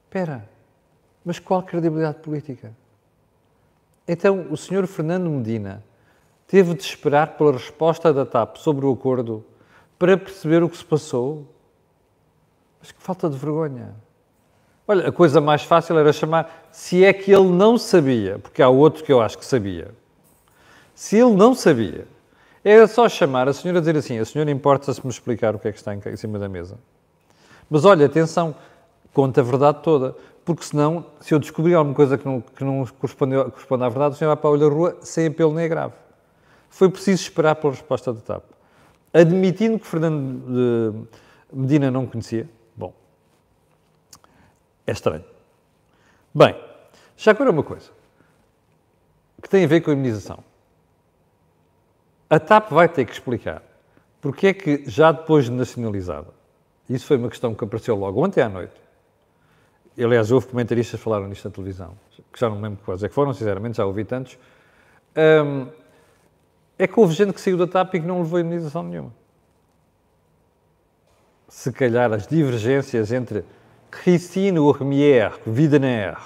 espera, 0.04 0.48
mas 1.24 1.40
qual 1.40 1.64
credibilidade 1.64 2.20
política? 2.20 2.74
Então, 4.08 4.48
o 4.52 4.58
senhor 4.58 4.86
Fernando 4.86 5.30
Medina 5.30 5.84
teve 6.48 6.74
de 6.74 6.84
esperar 6.84 7.38
pela 7.38 7.54
resposta 7.54 8.14
da 8.14 8.26
TAP 8.26 8.58
sobre 8.58 8.86
o 8.86 8.94
acordo 8.94 9.44
para 9.98 10.18
perceber 10.18 10.62
o 10.62 10.70
que 10.70 10.78
se 10.78 10.86
passou? 10.86 11.48
Mas 12.80 12.92
que 12.92 13.02
falta 13.02 13.30
de 13.30 13.38
vergonha. 13.38 13.96
Olha, 14.88 15.10
a 15.10 15.12
coisa 15.12 15.42
mais 15.42 15.64
fácil 15.64 15.98
era 15.98 16.14
chamar, 16.14 16.68
se 16.72 17.04
é 17.04 17.12
que 17.12 17.32
ele 17.32 17.50
não 17.50 17.78
sabia, 17.78 18.38
porque 18.40 18.62
há 18.62 18.70
outro 18.70 19.04
que 19.04 19.12
eu 19.12 19.20
acho 19.20 19.38
que 19.38 19.46
sabia. 19.46 19.90
Se 20.94 21.18
ele 21.18 21.34
não 21.34 21.56
sabia, 21.56 22.08
era 22.64 22.88
só 22.88 23.10
chamar 23.10 23.50
a 23.50 23.54
senhora 23.54 23.80
e 23.80 23.82
dizer 23.82 23.98
assim: 23.98 24.20
a 24.20 24.26
senhora 24.26 24.50
importa-se 24.52 25.04
me 25.04 25.12
explicar 25.12 25.56
o 25.56 25.60
que 25.60 25.68
é 25.68 25.72
que 25.72 25.78
está 25.78 25.94
em 25.94 26.16
cima 26.16 26.40
da 26.40 26.48
mesa. 26.48 26.78
Mas 27.70 27.84
olha, 27.84 28.06
atenção, 28.06 28.56
conta 29.14 29.42
a 29.42 29.44
verdade 29.44 29.80
toda. 29.82 30.16
Porque 30.44 30.64
senão, 30.64 31.04
se 31.20 31.34
eu 31.34 31.40
descobrir 31.40 31.74
alguma 31.74 31.96
coisa 31.96 32.20
que 32.20 32.26
não, 32.26 32.40
que 32.40 32.64
não 32.64 32.86
corresponde, 32.86 33.36
corresponde 33.36 33.84
à 33.84 33.90
verdade, 33.90 34.16
o 34.16 34.18
senhor 34.18 34.30
vai 34.30 34.38
para 34.38 34.50
o 34.50 34.54
olho 34.54 34.70
da 34.70 34.76
rua 34.76 34.98
sem 35.02 35.28
apelo 35.28 35.52
nem 35.54 35.66
agravo. 35.66 35.94
Foi 36.70 36.88
preciso 36.88 37.24
esperar 37.24 37.56
pela 37.56 37.74
resposta 37.74 38.14
da 38.14 38.22
TAP. 38.22 38.44
Admitindo 39.12 39.80
que 39.80 39.88
Fernando 39.88 41.08
Medina 41.52 41.90
não 41.90 42.06
conhecia, 42.06 42.48
é 44.86 44.92
estranho. 44.92 45.26
Bem, 46.34 46.56
já 47.18 47.32
agora 47.32 47.52
uma 47.52 47.64
coisa 47.64 47.92
que 49.42 49.50
tem 49.50 49.64
a 49.64 49.68
ver 49.68 49.82
com 49.82 49.92
a 49.92 49.94
imunização. 49.94 50.44
A 52.30 52.40
TAP 52.40 52.72
vai 52.72 52.90
ter 52.90 53.06
que 53.06 53.14
explicar 53.14 53.62
porque 54.20 54.48
é 54.48 54.54
que, 54.54 54.84
já 54.90 55.12
depois 55.12 55.46
de 55.46 55.52
nacionalizada, 55.52 56.34
isso 56.90 57.06
foi 57.06 57.18
uma 57.18 57.30
questão 57.30 57.54
que 57.54 57.64
apareceu 57.64 57.96
logo 57.96 58.26
ontem 58.26 58.42
à 58.42 58.50
noite, 58.50 58.74
aliás, 60.00 60.32
houve 60.32 60.48
comentaristas 60.48 61.00
que 61.00 61.04
falaram 61.04 61.28
nisto 61.28 61.46
na 61.48 61.54
televisão, 61.54 61.96
que 62.34 62.40
já 62.40 62.50
não 62.50 62.56
me 62.56 62.64
lembro 62.64 62.80
quais 62.84 63.04
é 63.04 63.08
que 63.08 63.14
foram, 63.14 63.34
sinceramente, 63.34 63.78
já 63.78 63.86
ouvi 63.86 64.04
tantos, 64.04 64.38
um, 65.46 65.68
é 66.78 66.88
que 66.88 67.00
houve 67.00 67.14
gente 67.14 67.34
que 67.34 67.40
saiu 67.40 67.56
da 67.56 67.68
TAP 67.68 67.94
e 67.94 68.00
que 68.00 68.08
não 68.08 68.18
levou 68.18 68.40
imunização 68.40 68.82
nenhuma. 68.82 69.14
Se 71.48 71.72
calhar 71.72 72.12
as 72.12 72.26
divergências 72.26 73.12
entre 73.12 73.46
Christine 74.04 74.60
Urmier, 74.60 75.34
Widener, 75.48 76.18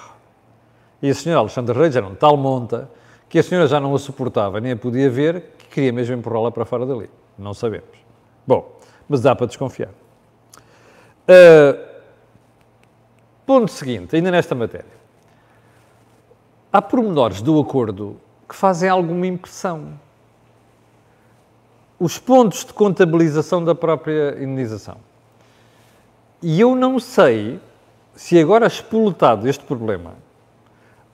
e 1.00 1.08
a 1.08 1.14
senhora 1.14 1.40
Alexandre 1.40 1.78
Reis 1.78 1.96
eram 1.96 2.14
tal 2.14 2.36
monta 2.36 2.90
que 3.28 3.38
a 3.38 3.42
senhora 3.42 3.66
já 3.68 3.78
não 3.78 3.94
a 3.94 3.98
suportava, 3.98 4.60
nem 4.60 4.72
a 4.72 4.76
podia 4.76 5.08
ver, 5.08 5.52
que 5.56 5.68
queria 5.68 5.92
mesmo 5.92 6.14
empurrá-la 6.16 6.50
para 6.50 6.64
fora 6.64 6.84
dali. 6.84 7.08
Não 7.38 7.54
sabemos. 7.54 7.88
Bom, 8.46 8.76
mas 9.08 9.22
dá 9.22 9.34
para 9.36 9.46
desconfiar. 9.46 9.90
Uh, 11.28 11.80
ponto 13.46 13.70
seguinte, 13.70 14.16
ainda 14.16 14.30
nesta 14.30 14.54
matéria. 14.54 15.00
Há 16.72 16.82
pormenores 16.82 17.40
do 17.40 17.58
acordo 17.60 18.16
que 18.48 18.54
fazem 18.54 18.88
alguma 18.88 19.26
impressão. 19.26 19.98
Os 21.98 22.18
pontos 22.18 22.64
de 22.64 22.72
contabilização 22.72 23.64
da 23.64 23.74
própria 23.74 24.36
indenização. 24.42 25.09
E 26.42 26.60
eu 26.60 26.74
não 26.74 26.98
sei 26.98 27.60
se 28.14 28.38
agora 28.38 28.66
espoletado 28.66 29.48
este 29.48 29.64
problema 29.64 30.14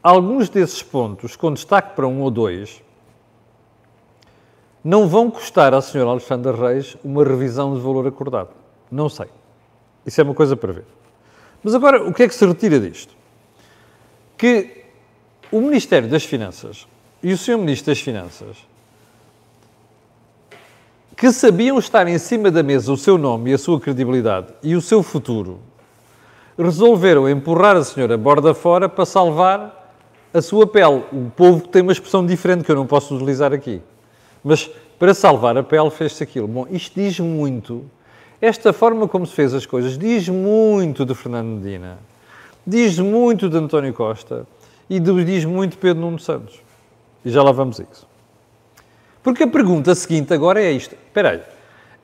alguns 0.07 0.49
desses 0.49 0.85
pontos, 0.85 1.35
com 1.35 1.53
destaque 1.53 1.97
para 1.97 2.07
um 2.07 2.21
ou 2.21 2.31
dois, 2.31 2.81
não 4.85 5.09
vão 5.09 5.29
custar 5.29 5.75
à 5.75 5.83
senhora 5.83 6.11
Alexandra 6.11 6.55
Reis 6.55 6.97
uma 7.03 7.25
revisão 7.25 7.75
de 7.75 7.81
valor 7.81 8.07
acordado. 8.07 8.51
Não 8.89 9.09
sei. 9.09 9.27
Isso 10.07 10.21
é 10.21 10.25
uma 10.25 10.33
coisa 10.35 10.57
para 10.57 10.73
ver. 10.73 10.85
Mas 11.61 11.75
agora, 11.75 12.09
o 12.09 12.15
que 12.15 12.23
é 12.23 12.29
que 12.29 12.35
se 12.37 12.47
retira 12.47 12.79
disto? 12.79 13.17
Que 14.39 14.85
o 15.51 15.61
Ministério 15.61 16.09
das 16.09 16.25
Finanças 16.25 16.87
e 17.21 17.33
o 17.33 17.37
Sr. 17.37 17.59
Ministro 17.59 17.93
das 17.93 18.01
Finanças, 18.01 18.59
que 21.17 21.33
sabiam 21.33 21.79
estar 21.79 22.07
em 22.07 22.19
cima 22.19 22.51
da 22.51 22.63
mesa 22.63 22.93
o 22.93 22.97
seu 22.97 23.17
nome 23.17 23.51
e 23.51 23.55
a 23.55 23.59
sua 23.59 23.81
credibilidade 23.81 24.49
e 24.63 24.77
o 24.77 24.83
seu 24.83 25.03
futuro, 25.03 25.59
resolveram 26.59 27.29
empurrar 27.29 27.75
a 27.75 27.83
senhora 27.83 28.19
borda 28.19 28.53
fora 28.53 28.87
para 28.87 29.07
salvar 29.07 29.95
a 30.33 30.43
sua 30.43 30.67
pele. 30.67 31.03
O 31.11 31.31
povo 31.35 31.67
tem 31.67 31.81
uma 31.81 31.93
expressão 31.93 32.25
diferente 32.25 32.65
que 32.65 32.71
eu 32.71 32.77
não 32.77 32.87
posso 32.87 33.15
utilizar 33.17 33.53
aqui. 33.55 33.81
Mas 34.45 34.71
para 34.99 35.15
salvar 35.15 35.57
a 35.57 35.63
pele 35.63 35.91
fez-se 35.91 36.23
aquilo. 36.23 36.47
Bom, 36.47 36.67
isto 36.71 36.95
diz 36.95 37.19
muito. 37.19 37.85
Esta 38.39 38.73
forma 38.73 39.09
como 39.09 39.27
se 39.27 39.33
fez 39.33 39.55
as 39.55 39.65
coisas 39.65 39.97
diz 39.97 40.29
muito 40.29 41.07
de 41.07 41.15
Fernando 41.15 41.47
Medina, 41.47 41.99
diz 42.67 42.99
muito 42.99 43.49
de 43.49 43.57
António 43.57 43.95
Costa 43.95 44.47
e 44.91 45.01
diz 45.01 45.47
muito 45.47 45.73
de 45.73 45.79
Pedro 45.79 46.03
Nuno 46.03 46.19
Santos. 46.19 46.61
E 47.25 47.31
já 47.31 47.43
lá 47.43 47.53
vamos 47.53 47.81
a 47.81 47.85
isso. 47.85 48.16
Porque 49.27 49.43
a 49.43 49.49
pergunta 49.49 49.93
seguinte 49.93 50.33
agora 50.33 50.63
é 50.63 50.71
isto. 50.71 50.95
Espera 50.95 51.31
aí. 51.31 51.43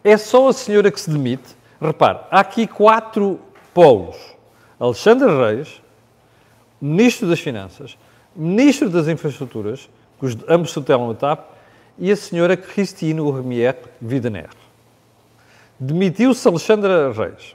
É 0.03 0.17
só 0.17 0.49
a 0.49 0.53
senhora 0.53 0.91
que 0.91 1.01
se 1.01 1.09
demite? 1.09 1.55
Repare, 1.81 2.19
há 2.29 2.41
aqui 2.41 2.67
quatro 2.67 3.39
polos. 3.73 4.17
Alexandre 4.77 5.29
Reis, 5.29 5.81
Ministro 6.81 7.29
das 7.29 7.39
Finanças, 7.39 7.97
Ministro 8.35 8.91
das 8.91 9.07
Infraestruturas, 9.07 9.89
que 10.19 10.27
os, 10.27 10.37
ambos 10.49 10.73
tutelam 10.73 11.13
a 11.13 11.15
TAP, 11.15 11.49
e 11.97 12.11
a 12.11 12.17
senhora 12.17 12.57
Christine 12.57 13.21
Urmier 13.21 13.79
Widener. 14.03 14.51
Demitiu-se 15.79 16.49
Alexandra 16.49 17.13
Reis. 17.13 17.55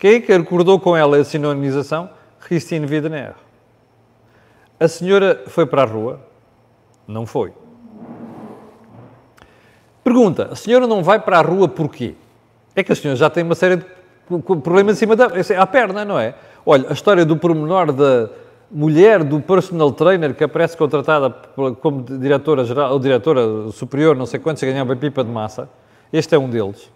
Quem 0.00 0.14
é 0.14 0.20
que 0.20 0.32
acordou 0.32 0.80
com 0.80 0.96
ela 0.96 1.16
a 1.16 1.24
sinonização? 1.24 2.10
Christine 2.40 2.86
Widener. 2.86 3.36
A 4.80 4.88
senhora 4.88 5.44
foi 5.46 5.64
para 5.64 5.82
a 5.82 5.86
rua? 5.86 6.20
Não 7.06 7.24
foi. 7.24 7.52
Pergunta: 10.06 10.50
a 10.52 10.54
senhora 10.54 10.86
não 10.86 11.02
vai 11.02 11.18
para 11.18 11.40
a 11.40 11.42
rua 11.42 11.66
porquê? 11.66 12.14
É 12.76 12.84
que 12.84 12.92
a 12.92 12.94
senhora 12.94 13.16
já 13.16 13.28
tem 13.28 13.42
uma 13.42 13.56
série 13.56 13.78
de 13.78 13.84
problemas 14.62 14.94
em 14.94 14.98
cima 15.00 15.16
da 15.16 15.26
à 15.60 15.66
perna, 15.66 16.04
não 16.04 16.16
é? 16.16 16.32
Olha, 16.64 16.88
a 16.90 16.92
história 16.92 17.24
do 17.24 17.36
pormenor 17.36 17.90
da, 17.90 18.30
mulher 18.70 19.24
do 19.24 19.40
personal 19.40 19.90
trainer 19.90 20.32
que 20.32 20.44
aparece 20.44 20.76
contratada 20.76 21.28
como 21.80 22.04
diretora 22.04 22.64
geral 22.64 22.92
ou 22.92 23.00
diretora 23.00 23.72
superior, 23.72 24.14
não 24.14 24.26
sei 24.26 24.38
quantos, 24.38 24.62
a 24.62 24.66
ganhar 24.66 24.84
uma 24.84 24.94
pipa 24.94 25.24
de 25.24 25.30
massa. 25.30 25.68
Este 26.12 26.36
é 26.36 26.38
um 26.38 26.48
deles. 26.48 26.88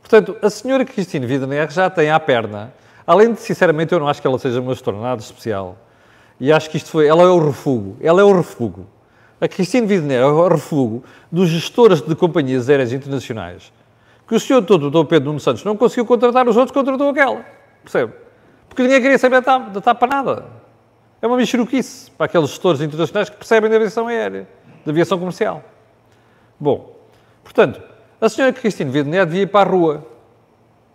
Portanto, 0.00 0.36
a 0.42 0.50
senhora 0.50 0.84
Cristina 0.84 1.28
Widener 1.28 1.70
já 1.70 1.88
tem 1.88 2.10
à 2.10 2.18
perna, 2.18 2.72
além 3.06 3.32
de, 3.32 3.38
sinceramente, 3.38 3.92
eu 3.92 4.00
não 4.00 4.08
acho 4.08 4.20
que 4.20 4.26
ela 4.26 4.40
seja 4.40 4.60
uma 4.60 4.72
estornada 4.72 5.20
especial. 5.20 5.76
E 6.40 6.50
acho 6.50 6.68
que 6.68 6.78
isto 6.78 6.90
foi, 6.90 7.06
ela 7.06 7.22
é 7.22 7.26
o 7.26 7.38
refúgio, 7.38 7.96
ela 8.00 8.20
é 8.20 8.24
o 8.24 8.32
refúgio. 8.32 8.86
A 9.40 9.48
Cristina 9.48 9.86
Widener 9.86 10.20
é 10.20 10.26
o 10.26 10.48
refúgio 10.48 11.02
dos 11.32 11.48
gestores 11.48 12.02
de 12.02 12.14
companhias 12.14 12.68
aéreas 12.68 12.92
internacionais. 12.92 13.72
Que 14.28 14.34
o 14.34 14.40
senhor 14.40 14.62
todo, 14.62 14.88
o 14.88 14.90
Dr. 14.90 15.08
Pedro 15.08 15.28
Nuno 15.28 15.40
Santos, 15.40 15.64
não 15.64 15.76
conseguiu 15.76 16.04
contratar 16.04 16.46
os 16.46 16.56
outros, 16.56 16.74
contratou 16.74 17.08
aquela. 17.08 17.44
Percebe? 17.82 18.12
Porque 18.68 18.82
ninguém 18.82 19.00
queria 19.00 19.18
saber 19.18 19.40
da 19.40 19.80
TAP 19.80 19.98
para 19.98 20.08
nada. 20.08 20.44
É 21.22 21.26
uma 21.26 21.36
mexeruquice 21.36 22.10
para 22.10 22.26
aqueles 22.26 22.50
gestores 22.50 22.80
internacionais 22.80 23.30
que 23.30 23.36
percebem 23.36 23.70
da 23.70 23.76
aviação 23.76 24.08
aérea, 24.08 24.46
da 24.84 24.92
aviação 24.92 25.18
comercial. 25.18 25.64
Bom, 26.58 26.94
portanto, 27.42 27.82
a 28.20 28.28
senhora 28.28 28.52
Cristina 28.52 28.90
Wiedner 28.90 29.24
devia 29.24 29.42
ir 29.42 29.46
para 29.46 29.68
a 29.68 29.72
rua. 29.72 30.06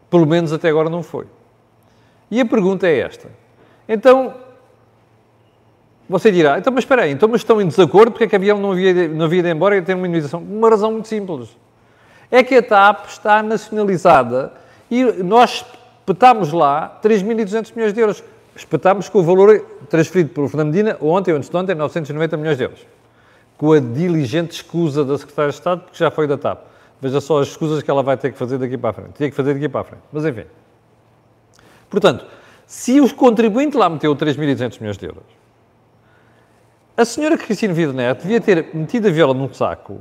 Pelo 0.09 0.25
menos 0.27 0.53
até 0.53 0.69
agora 0.69 0.89
não 0.89 1.01
foi. 1.01 1.25
E 2.29 2.39
a 2.39 2.45
pergunta 2.45 2.87
é 2.87 2.99
esta. 2.99 3.27
Então, 3.89 4.33
você 6.07 6.31
dirá, 6.31 6.59
então, 6.59 6.71
mas 6.71 6.83
espera 6.83 7.03
aí, 7.03 7.11
então, 7.11 7.27
mas 7.27 7.41
estão 7.41 7.59
em 7.59 7.67
desacordo, 7.67 8.11
porque 8.11 8.25
é 8.25 8.27
que 8.27 8.35
a 8.35 8.37
avião 8.37 8.59
não 8.59 8.71
havia, 8.71 9.07
não 9.07 9.25
havia 9.25 9.41
de 9.41 9.49
embora 9.49 9.75
e 9.77 9.81
ter 9.81 9.95
uma 9.95 10.07
indenização? 10.07 10.39
Uma 10.39 10.69
razão 10.69 10.91
muito 10.91 11.07
simples. 11.07 11.49
É 12.29 12.43
que 12.43 12.55
a 12.55 12.61
TAP 12.61 13.07
está 13.07 13.41
nacionalizada 13.41 14.53
e 14.89 15.03
nós 15.23 15.65
petámos 16.05 16.51
lá 16.51 16.99
3.200 17.03 17.75
milhões 17.75 17.93
de 17.93 17.99
euros 17.99 18.23
espetámos 18.55 19.09
com 19.09 19.19
o 19.19 19.23
valor 19.23 19.65
transferido 19.89 20.29
pelo 20.29 20.47
Fernando 20.47 20.73
Medina 20.73 20.97
ontem 21.01 21.31
ou 21.31 21.37
antes 21.37 21.49
de 21.49 21.57
ontem, 21.57 21.75
990 21.75 22.37
milhões 22.37 22.57
de 22.57 22.63
euros. 22.63 22.79
Com 23.57 23.73
a 23.73 23.79
diligente 23.79 24.55
escusa 24.55 25.03
da 25.03 25.17
Secretária 25.17 25.51
de 25.51 25.57
Estado, 25.57 25.81
porque 25.81 25.97
já 25.97 26.11
foi 26.11 26.27
da 26.27 26.37
TAP. 26.37 26.59
Veja 27.01 27.19
só 27.19 27.41
as 27.41 27.49
escusas 27.49 27.81
que 27.83 27.89
ela 27.89 28.03
vai 28.03 28.15
ter 28.17 28.31
que 28.31 28.37
fazer 28.37 28.57
daqui 28.57 28.77
para 28.77 28.91
a 28.91 28.93
frente. 28.93 29.13
Tinha 29.15 29.29
que 29.29 29.35
fazer 29.35 29.53
daqui 29.53 29.67
para 29.67 29.81
a 29.81 29.83
frente. 29.83 30.03
Mas 30.11 30.25
enfim. 30.25 30.45
Portanto, 31.89 32.25
se 32.65 32.99
o 33.01 33.13
contribuinte 33.13 33.75
lá 33.75 33.89
meteu 33.89 34.15
3.200 34.15 34.79
milhões 34.79 34.97
de 34.97 35.05
euros, 35.05 35.23
a 36.97 37.03
senhora 37.03 37.37
Cristina 37.37 37.73
Vidner 37.73 38.15
devia 38.15 38.39
ter 38.39 38.69
metido 38.73 39.07
a 39.07 39.11
viola 39.11 39.33
num 39.33 39.53
saco 39.53 39.99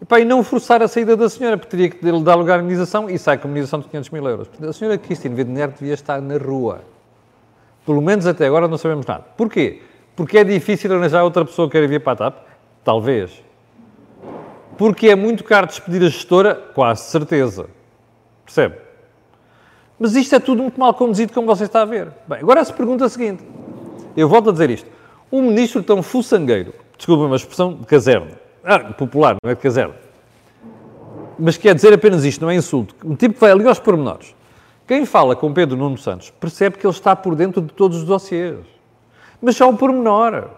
e, 0.00 0.20
e 0.20 0.24
não 0.24 0.42
forçar 0.42 0.82
a 0.82 0.88
saída 0.88 1.16
da 1.16 1.28
senhora, 1.28 1.56
porque 1.56 1.70
teria 1.70 1.88
que 1.88 2.04
lhe 2.04 2.22
dar 2.22 2.34
lugar 2.34 2.58
à 2.58 2.62
indenização 2.62 3.08
e 3.08 3.18
sai 3.18 3.38
com 3.38 3.46
a 3.46 3.50
indenização 3.50 3.80
de 3.80 3.88
500 3.88 4.10
mil 4.10 4.28
euros. 4.28 4.50
A 4.60 4.72
senhora 4.72 4.98
Cristina 4.98 5.34
Vidner 5.34 5.68
devia 5.68 5.94
estar 5.94 6.20
na 6.20 6.36
rua. 6.36 6.80
Pelo 7.86 8.02
menos 8.02 8.26
até 8.26 8.46
agora 8.46 8.66
não 8.66 8.78
sabemos 8.78 9.06
nada. 9.06 9.24
Porquê? 9.36 9.82
Porque 10.16 10.38
é 10.38 10.44
difícil 10.44 10.92
arranjar 10.92 11.22
outra 11.22 11.44
pessoa 11.44 11.68
que 11.68 11.72
queira 11.72 11.86
vir 11.86 12.00
para 12.00 12.12
a 12.12 12.16
TAP? 12.16 12.36
Talvez. 12.82 13.42
Porque 14.76 15.08
é 15.08 15.14
muito 15.14 15.44
caro 15.44 15.66
despedir 15.66 16.02
a 16.02 16.08
gestora? 16.08 16.54
Quase 16.54 17.02
certeza. 17.02 17.66
Percebe? 18.44 18.76
Mas 19.98 20.16
isto 20.16 20.34
é 20.34 20.40
tudo 20.40 20.62
muito 20.62 20.78
mal 20.78 20.92
conduzido, 20.94 21.32
como 21.32 21.46
você 21.46 21.64
está 21.64 21.82
a 21.82 21.84
ver. 21.84 22.12
Bem, 22.26 22.40
agora 22.40 22.64
se 22.64 22.72
pergunta 22.72 23.08
seguinte. 23.08 23.44
Eu 24.16 24.28
volto 24.28 24.50
a 24.50 24.52
dizer 24.52 24.70
isto. 24.70 24.93
Um 25.34 25.42
ministro 25.42 25.82
tão 25.82 26.00
fuçangueiro, 26.00 26.72
desculpa 26.96 27.24
uma 27.24 27.34
expressão 27.34 27.74
de 27.74 27.84
caserna, 27.86 28.38
ah, 28.62 28.78
popular, 28.92 29.36
não 29.42 29.50
é 29.50 29.54
de 29.56 29.60
caserna, 29.60 29.96
mas 31.36 31.56
quer 31.56 31.74
dizer 31.74 31.92
apenas 31.92 32.24
isto, 32.24 32.40
não 32.40 32.50
é 32.52 32.54
insulto. 32.54 32.94
Um 33.04 33.16
tipo 33.16 33.34
que 33.34 33.40
vai 33.40 33.50
ali 33.50 33.66
aos 33.66 33.80
pormenores. 33.80 34.32
Quem 34.86 35.04
fala 35.04 35.34
com 35.34 35.52
Pedro 35.52 35.76
Nuno 35.76 35.98
Santos 35.98 36.30
percebe 36.30 36.78
que 36.78 36.86
ele 36.86 36.94
está 36.94 37.16
por 37.16 37.34
dentro 37.34 37.60
de 37.60 37.72
todos 37.72 37.96
os 37.96 38.04
dossiês. 38.04 38.60
Mas 39.42 39.56
só 39.56 39.68
um 39.68 39.76
pormenor. 39.76 40.50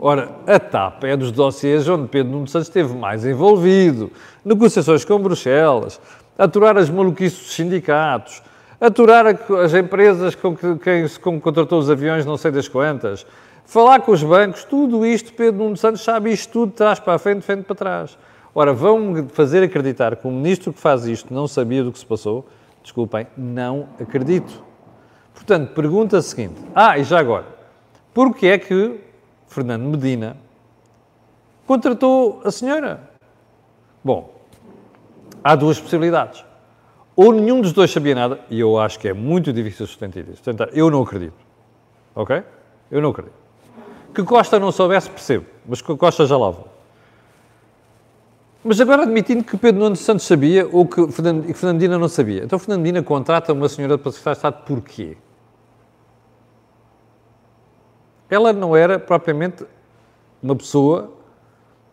Ora, 0.00 0.30
a 0.46 0.60
TAP 0.60 1.02
é 1.02 1.16
dos 1.16 1.32
dossiês 1.32 1.88
onde 1.88 2.06
Pedro 2.06 2.30
Nuno 2.30 2.46
Santos 2.46 2.68
esteve 2.68 2.94
mais 2.94 3.26
envolvido. 3.26 4.12
Negociações 4.44 5.04
com 5.04 5.18
Bruxelas, 5.18 6.00
aturar 6.38 6.78
as 6.78 6.88
maluquices 6.88 7.40
dos 7.40 7.54
sindicatos, 7.56 8.40
aturar 8.82 9.24
as 9.62 9.72
empresas 9.74 10.34
com 10.34 10.56
quem 10.56 11.06
se 11.06 11.18
contratou 11.20 11.78
os 11.78 11.88
aviões, 11.88 12.26
não 12.26 12.36
sei 12.36 12.50
das 12.50 12.66
quantas, 12.66 13.24
falar 13.64 14.00
com 14.00 14.10
os 14.10 14.24
bancos, 14.24 14.64
tudo 14.64 15.06
isto, 15.06 15.32
Pedro 15.34 15.62
Nuno 15.62 15.76
Santos 15.76 16.02
sabe 16.02 16.32
isto 16.32 16.52
tudo, 16.52 16.72
trás 16.72 16.98
para 16.98 17.14
a 17.14 17.18
frente, 17.18 17.42
frente 17.42 17.62
para 17.62 17.76
trás. 17.76 18.18
Ora, 18.52 18.72
vão 18.72 19.28
fazer 19.28 19.62
acreditar 19.62 20.16
que 20.16 20.26
o 20.26 20.32
ministro 20.32 20.72
que 20.72 20.80
faz 20.80 21.06
isto 21.06 21.32
não 21.32 21.46
sabia 21.46 21.84
do 21.84 21.92
que 21.92 21.98
se 22.00 22.04
passou? 22.04 22.44
Desculpem, 22.82 23.24
não 23.36 23.88
acredito. 24.00 24.64
Portanto, 25.32 25.72
pergunta 25.74 26.20
seguinte. 26.20 26.60
Ah, 26.74 26.98
e 26.98 27.04
já 27.04 27.20
agora, 27.20 27.46
porquê 28.12 28.48
é 28.48 28.58
que 28.58 28.98
Fernando 29.46 29.84
Medina 29.84 30.36
contratou 31.66 32.42
a 32.44 32.50
senhora? 32.50 33.08
Bom, 34.02 34.34
há 35.44 35.54
duas 35.54 35.80
possibilidades. 35.80 36.44
Ou 37.14 37.32
nenhum 37.32 37.60
dos 37.60 37.72
dois 37.72 37.90
sabia 37.90 38.14
nada, 38.14 38.40
e 38.48 38.58
eu 38.58 38.78
acho 38.78 38.98
que 38.98 39.08
é 39.08 39.12
muito 39.12 39.52
difícil 39.52 39.86
sustentar 39.86 40.20
isso. 40.20 40.42
Eu 40.72 40.90
não 40.90 41.02
acredito. 41.02 41.34
Ok? 42.14 42.42
Eu 42.90 43.00
não 43.02 43.10
acredito. 43.10 43.34
Que 44.14 44.22
Costa 44.22 44.58
não 44.58 44.72
soubesse, 44.72 45.10
percebo, 45.10 45.46
mas 45.66 45.80
que 45.80 45.96
Costa 45.96 46.26
já 46.26 46.36
lá 46.36 46.50
vou. 46.50 46.68
Mas 48.64 48.80
agora 48.80 49.02
admitindo 49.02 49.42
que 49.42 49.56
Pedro 49.56 49.80
Nuno 49.80 49.96
Santos 49.96 50.24
sabia 50.24 50.68
ou 50.70 50.86
que 50.86 51.10
Fernandina 51.10 51.98
não 51.98 52.08
sabia. 52.08 52.44
Então 52.44 52.58
Fernandina 52.58 53.02
contrata 53.02 53.52
uma 53.52 53.68
senhora 53.68 53.98
para 53.98 54.12
secretária 54.12 54.34
de 54.34 54.38
Estado 54.38 54.64
porquê? 54.66 55.16
Ela 58.30 58.52
não 58.52 58.76
era 58.76 58.98
propriamente 58.98 59.66
uma 60.42 60.54
pessoa 60.54 61.12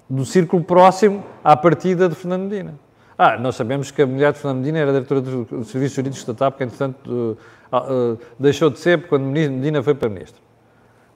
do 0.10 0.26
círculo 0.26 0.64
próximo 0.64 1.24
à 1.44 1.58
partida 1.58 2.08
de 2.08 2.16
Fernando 2.16 2.44
Medina. 2.50 2.76
Ah, 3.22 3.38
nós 3.38 3.58
sabemos 3.58 3.92
que 3.92 4.02
a 4.02 4.08
mulher 4.08 4.32
de 4.32 4.40
Fernando 4.40 4.60
Medina 4.60 4.80
era 4.80 4.94
diretora 4.94 5.20
dos 5.20 5.68
Serviços 5.68 5.94
Jurídicos 5.94 6.24
da 6.24 6.34
TAP, 6.34 6.56
que 6.56 6.64
entretanto 6.64 7.38
uh, 7.70 7.78
uh, 7.78 8.20
deixou 8.40 8.70
de 8.70 8.80
ser 8.80 9.08
quando 9.10 9.26
Medina 9.26 9.84
foi 9.84 9.94
para 9.94 10.08
ministro. 10.08 10.42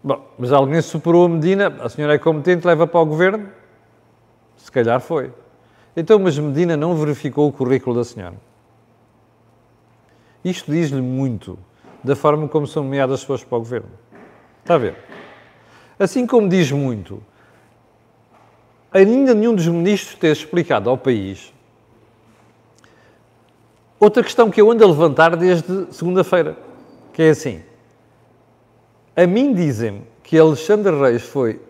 Bom, 0.04 0.22
mas 0.38 0.52
alguém 0.52 0.82
superou 0.82 1.28
a 1.28 1.30
Medina, 1.30 1.74
a 1.80 1.88
senhora 1.88 2.16
é 2.16 2.18
competente, 2.18 2.68
leva 2.68 2.86
para 2.86 3.00
o 3.00 3.06
governo? 3.06 3.48
Se 4.58 4.70
calhar 4.70 5.00
foi. 5.00 5.32
Então, 5.96 6.20
mas 6.20 6.38
Medina 6.38 6.76
não 6.76 6.94
verificou 6.94 7.48
o 7.48 7.54
currículo 7.54 7.96
da 7.96 8.04
senhora. 8.04 8.36
Isto 10.44 10.74
diz-lhe 10.74 11.02
muito 11.02 11.58
da 12.04 12.18
forma 12.18 12.50
como 12.50 12.68
são 12.68 12.84
nomeadas 12.84 13.14
as 13.14 13.22
pessoas 13.22 13.46
para 13.46 13.58
o 13.58 13.62
governo. 13.62 13.90
Está 14.62 14.76
a 14.76 14.78
ver? 14.78 14.98
Assim 15.98 16.28
como 16.28 16.50
diz 16.50 16.70
muito, 16.70 17.24
ainda 18.92 19.34
nenhum 19.34 19.56
dos 19.56 19.68
ministros 19.68 20.16
ter 20.16 20.34
explicado 20.34 20.90
ao 20.90 20.98
país 20.98 21.53
outra 24.04 24.22
questão 24.24 24.52
que 24.52 24.62
eu 24.62 24.70
ando 24.70 24.84
a 24.84 24.88
levantar 24.88 25.36
desde 25.36 25.94
segunda-feira, 25.94 26.58
que 27.14 27.22
é 27.22 27.30
assim. 27.30 27.64
A 29.16 29.26
mim 29.26 29.54
dizem-me 29.54 30.04
que 30.24 30.38
Alexandre 30.38 30.96
Reis 30.96 31.24
foi 31.24 31.62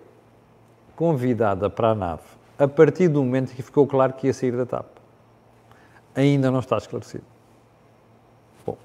convidada 0.96 1.69
para 1.69 1.89
a 1.89 1.96
nave 1.96 2.24
a 2.58 2.67
partir 2.67 3.08
do 3.08 3.24
momento 3.24 3.54
que 3.54 3.62
ficou 3.62 3.86
claro 3.86 4.13
que 4.13 4.28
ia 4.28 4.34
sair 4.34 4.56
da 4.56 4.65
TAP. 4.65 4.86
Ainda 6.15 6.50
não 6.52 6.60
está 6.60 6.78
esclarecido. 6.78 7.24
Bom. 8.65 8.78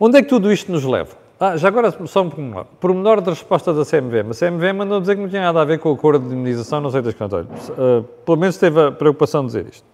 Onde 0.00 0.18
é 0.18 0.22
que 0.22 0.28
tudo 0.28 0.52
isto 0.52 0.70
nos 0.70 0.84
leva? 0.84 1.16
Ah, 1.40 1.56
já 1.56 1.68
agora 1.68 1.94
só 2.06 2.22
um 2.22 2.30
pormenor. 2.80 3.20
Da 3.20 3.30
resposta 3.30 3.72
da 3.72 3.84
CMVM. 3.84 4.30
A 4.30 4.34
CMVM 4.34 4.76
mandou 4.76 5.00
dizer 5.00 5.14
que 5.14 5.22
não 5.22 5.28
tinha 5.28 5.42
nada 5.42 5.62
a 5.62 5.64
ver 5.64 5.78
com 5.78 5.90
o 5.90 5.94
acordo 5.94 6.26
de 6.28 6.34
imunização, 6.34 6.80
não 6.80 6.90
sei 6.90 7.00
das 7.00 7.14
quantas. 7.14 7.46
Uh, 7.46 8.02
pelo 8.24 8.38
menos 8.38 8.56
teve 8.56 8.80
a 8.80 8.90
preocupação 8.90 9.42
de 9.42 9.46
dizer 9.48 9.66
isto. 9.66 9.84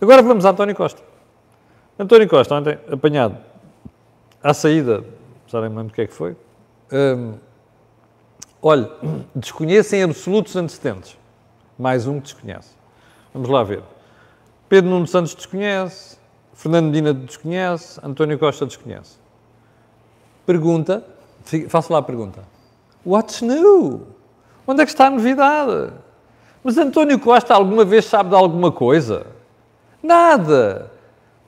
Agora 0.00 0.22
vamos 0.22 0.44
a 0.44 0.50
António 0.50 0.76
Costa. 0.76 1.02
António 1.98 2.28
Costa, 2.28 2.54
ontem, 2.54 2.78
apanhado 2.90 3.36
à 4.42 4.54
saída, 4.54 5.02
já 5.48 5.60
nem 5.60 5.70
lembro 5.70 5.88
o 5.88 5.92
que 5.92 6.02
é 6.02 6.06
que 6.06 6.14
foi, 6.14 6.36
Hum, 6.92 7.34
olha, 8.62 8.88
desconhecem 9.34 10.04
absolutos 10.04 10.54
antecedentes. 10.54 11.18
Mais 11.76 12.06
um 12.06 12.20
que 12.20 12.32
desconhece. 12.32 12.76
Vamos 13.34 13.48
lá 13.48 13.64
ver. 13.64 13.82
Pedro 14.68 14.90
Nuno 14.90 15.06
Santos 15.06 15.34
desconhece, 15.34 16.16
Fernando 16.54 16.86
Medina 16.86 17.12
desconhece, 17.12 18.00
António 18.02 18.38
Costa 18.38 18.64
desconhece. 18.66 19.18
Pergunta, 20.46 21.02
faço 21.68 21.92
lá 21.92 21.98
a 21.98 22.02
pergunta. 22.02 22.40
What's 23.04 23.42
new? 23.42 24.06
Onde 24.66 24.82
é 24.82 24.84
que 24.84 24.92
está 24.92 25.08
a 25.08 25.10
novidade? 25.10 25.92
Mas 26.62 26.78
António 26.78 27.18
Costa 27.18 27.52
alguma 27.54 27.84
vez 27.84 28.04
sabe 28.04 28.30
de 28.30 28.36
alguma 28.36 28.70
coisa? 28.70 29.26
Nada! 30.02 30.90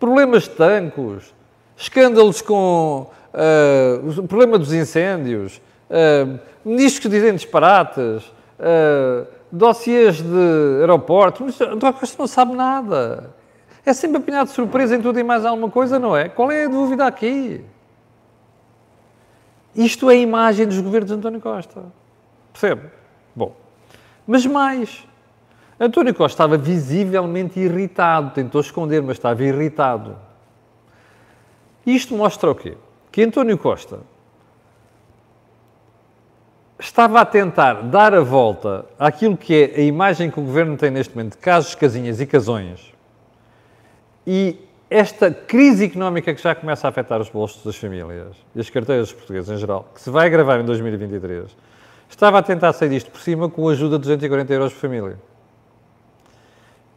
Problemas 0.01 0.49
tancos, 0.49 1.33
escândalos 1.77 2.43
com 2.43 3.07
uh, 3.33 4.21
o 4.21 4.27
problema 4.27 4.59
dos 4.59 4.73
incêndios, 4.73 5.61
uh, 5.91 6.39
ministros 6.65 7.01
que 7.01 7.09
dizem 7.09 7.35
disparates, 7.35 8.25
uh, 8.59 9.27
dossiês 9.51 10.21
de 10.21 10.81
aeroportos. 10.81 11.61
António 11.61 11.95
Costa 11.99 12.17
não 12.19 12.27
sabe 12.27 12.55
nada. 12.55 13.31
É 13.87 13.93
sempre 13.93 14.19
apanhado 14.19 14.49
de 14.49 14.55
surpresa 14.55 14.97
em 14.97 15.01
tudo 15.01 15.19
e 15.19 15.23
mais 15.23 15.45
alguma 15.45 15.71
coisa, 15.71 15.99
não 15.99 16.17
é? 16.17 16.29
Qual 16.29 16.51
é 16.51 16.65
a 16.65 16.69
dúvida 16.69 17.07
aqui? 17.07 17.65
Isto 19.79 20.11
é 20.11 20.15
a 20.15 20.17
imagem 20.17 20.67
dos 20.67 20.79
governos 20.79 21.09
de 21.09 21.17
António 21.17 21.41
Costa. 21.41 21.85
Percebe? 22.53 22.91
Bom, 23.35 23.55
mas 24.27 24.45
mais. 24.45 25.07
António 25.81 26.15
Costa 26.15 26.35
estava 26.35 26.59
visivelmente 26.59 27.59
irritado, 27.59 28.33
tentou 28.33 28.61
esconder, 28.61 29.01
mas 29.01 29.17
estava 29.17 29.43
irritado. 29.43 30.19
Isto 31.87 32.15
mostra 32.15 32.51
o 32.51 32.55
quê? 32.55 32.77
que 33.11 33.23
António 33.23 33.59
Costa 33.59 34.01
estava 36.79 37.21
a 37.21 37.25
tentar 37.25 37.83
dar 37.83 38.15
a 38.15 38.21
volta 38.21 38.87
àquilo 38.99 39.37
que 39.37 39.55
é 39.55 39.81
a 39.81 39.83
imagem 39.83 40.31
que 40.31 40.39
o 40.39 40.43
governo 40.45 40.77
tem 40.77 40.91
neste 40.91 41.17
momento 41.17 41.33
de 41.33 41.39
casos, 41.39 41.75
casinhas 41.75 42.21
e 42.21 42.27
casões 42.27 42.95
e 44.25 44.57
esta 44.91 45.31
crise 45.31 45.85
económica 45.85 46.35
que 46.35 46.43
já 46.43 46.55
começa 46.55 46.87
a 46.87 46.91
afetar 46.91 47.21
os 47.21 47.29
bolsos 47.29 47.63
das 47.63 47.77
famílias 47.77 48.37
e 48.55 48.61
as 48.61 48.71
carteiras 48.71 49.09
dos 49.09 49.17
portugueses 49.17 49.51
em 49.51 49.57
geral, 49.57 49.89
que 49.95 50.01
se 50.01 50.11
vai 50.11 50.27
agravar 50.27 50.61
em 50.61 50.65
2023, 50.65 51.55
estava 52.09 52.39
a 52.39 52.43
tentar 52.43 52.73
sair 52.73 52.89
disto 52.89 53.11
por 53.11 53.21
cima 53.21 53.49
com 53.51 53.69
a 53.69 53.73
ajuda 53.73 53.97
de 53.97 54.03
240 54.03 54.53
euros 54.53 54.73
por 54.73 54.81
família. 54.81 55.19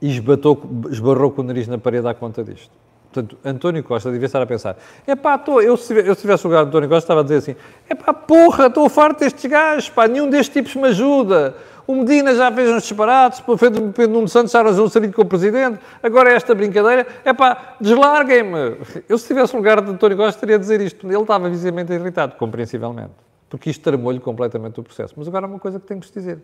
E 0.02 0.10
esbatou, 0.10 0.62
esbarrou 0.90 1.32
com 1.32 1.42
o 1.42 1.46
nariz 1.46 1.68
na 1.68 1.78
parede 1.78 2.08
à 2.08 2.14
conta 2.14 2.44
disto. 2.44 2.72
Portanto, 3.12 3.38
António 3.44 3.84
Costa 3.84 4.10
devia 4.10 4.26
estar 4.26 4.42
a 4.42 4.46
pensar: 4.46 4.78
é 5.06 5.16
pá, 5.16 5.40
eu, 5.62 5.76
se 5.76 5.94
eu 5.94 6.16
tivesse 6.16 6.48
lugar 6.48 6.64
de 6.64 6.70
António 6.70 6.88
Costa, 6.88 7.04
estava 7.04 7.20
a 7.20 7.24
dizer 7.24 7.38
assim: 7.38 7.56
é 7.90 7.94
pá, 7.94 8.14
porra, 8.14 8.68
estou 8.68 8.88
farto 8.90 9.20
destes 9.20 9.46
gajos, 9.52 9.90
pá, 9.90 10.08
nenhum 10.08 10.30
destes 10.30 10.54
tipos 10.54 10.76
me 10.76 10.88
ajuda. 10.88 11.56
O 11.92 11.96
Medina 11.98 12.34
já 12.34 12.50
fez 12.50 12.70
uns 12.70 12.84
disparates, 12.84 13.44
o 13.46 13.58
Pedro 13.58 14.08
Nuno 14.08 14.30
Santos 14.30 14.54
já 14.54 14.62
arranjou 14.62 14.86
um 14.86 14.90
sarilho 14.90 15.12
com 15.12 15.24
o 15.24 15.26
Presidente, 15.26 15.78
agora 16.02 16.32
esta 16.32 16.56
brincadeira, 16.56 17.06
é 17.26 17.34
pá, 17.34 17.76
deslarguem-me. 17.82 18.78
Eu, 19.10 19.18
se 19.18 19.28
tivesse 19.28 19.54
lugar 19.54 19.82
de 19.82 19.92
António 19.92 20.16
Costa, 20.16 20.40
teria 20.40 20.58
dizer 20.58 20.80
isto. 20.80 21.06
Ele 21.06 21.22
estava 21.22 21.50
visivelmente 21.50 21.92
irritado, 21.92 22.38
compreensivelmente, 22.38 23.12
porque 23.50 23.70
isto 23.70 23.84
tramou-lhe 23.84 24.22
completamente 24.22 24.80
o 24.80 24.84
processo. 24.84 25.14
Mas 25.18 25.28
agora 25.28 25.46
há 25.46 25.50
uma 25.50 25.60
coisa 25.60 25.82
que 25.82 25.86
tenho 25.86 26.00
que 26.00 26.08
vos 26.08 26.14
dizer: 26.14 26.40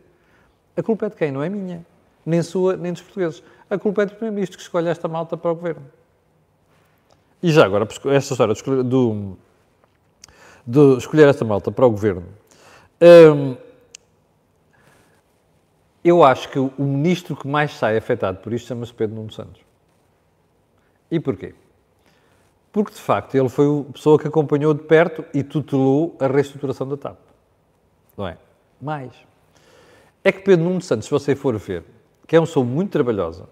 a 0.76 0.84
culpa 0.84 1.06
é 1.06 1.10
de 1.12 1.16
quem? 1.16 1.32
Não 1.32 1.42
é 1.42 1.48
minha, 1.48 1.86
nem 2.26 2.44
sua, 2.44 2.76
nem 2.76 2.92
dos 2.92 3.02
portugueses. 3.02 3.42
A 3.70 3.78
culpa 3.78 4.02
é 4.02 4.06
do 4.06 4.12
Primeiro-Ministro 4.16 4.58
que 4.58 4.64
escolhe 4.64 4.90
esta 4.90 5.08
malta 5.08 5.38
para 5.38 5.50
o 5.50 5.56
governo. 5.56 5.84
E 7.42 7.54
já 7.54 7.64
agora, 7.64 7.88
esta 8.14 8.34
história 8.34 8.52
escolher, 8.52 8.84
do, 8.84 9.38
de 10.66 10.98
escolher 10.98 11.30
esta 11.30 11.46
malta 11.46 11.72
para 11.72 11.86
o 11.86 11.90
governo, 11.90 12.26
hum, 13.02 13.56
eu 16.04 16.24
acho 16.24 16.50
que 16.50 16.60
o 16.60 16.72
ministro 16.78 17.36
que 17.36 17.48
mais 17.48 17.74
sai 17.74 17.98
afetado 17.98 18.40
por 18.40 18.54
isto 18.54 18.68
chama-se 18.68 18.94
Pedro 18.94 19.16
Nuno 19.16 19.32
Santos. 19.32 19.62
E 21.10 21.20
porquê? 21.20 21.56
Porque, 22.72 22.94
de 22.94 23.00
facto, 23.00 23.36
ele 23.36 23.50
foi 23.50 23.66
a 23.66 23.92
pessoa 23.92 24.20
que 24.20 24.28
acompanhou 24.28 24.74
de 24.74 24.84
perto 24.84 25.26
e 25.34 25.44
tutelou 25.44 26.16
a 26.20 26.28
reestruturação 26.28 26.88
da 26.88 26.98
TAP. 26.98 27.18
Não 28.16 28.28
é? 28.28 28.38
Mais. 28.80 29.14
É 30.24 30.32
que 30.32 30.42
Pedro 30.42 30.66
Nuno 30.66 30.82
Santos, 30.82 31.06
se 31.06 31.12
você 31.12 31.36
for 31.36 31.58
ver, 31.58 31.84
que 32.28 32.36
é 32.36 32.40
uma 32.40 32.46
pessoa 32.46 32.66
muito 32.66 32.92
trabalhosa, 32.92 33.50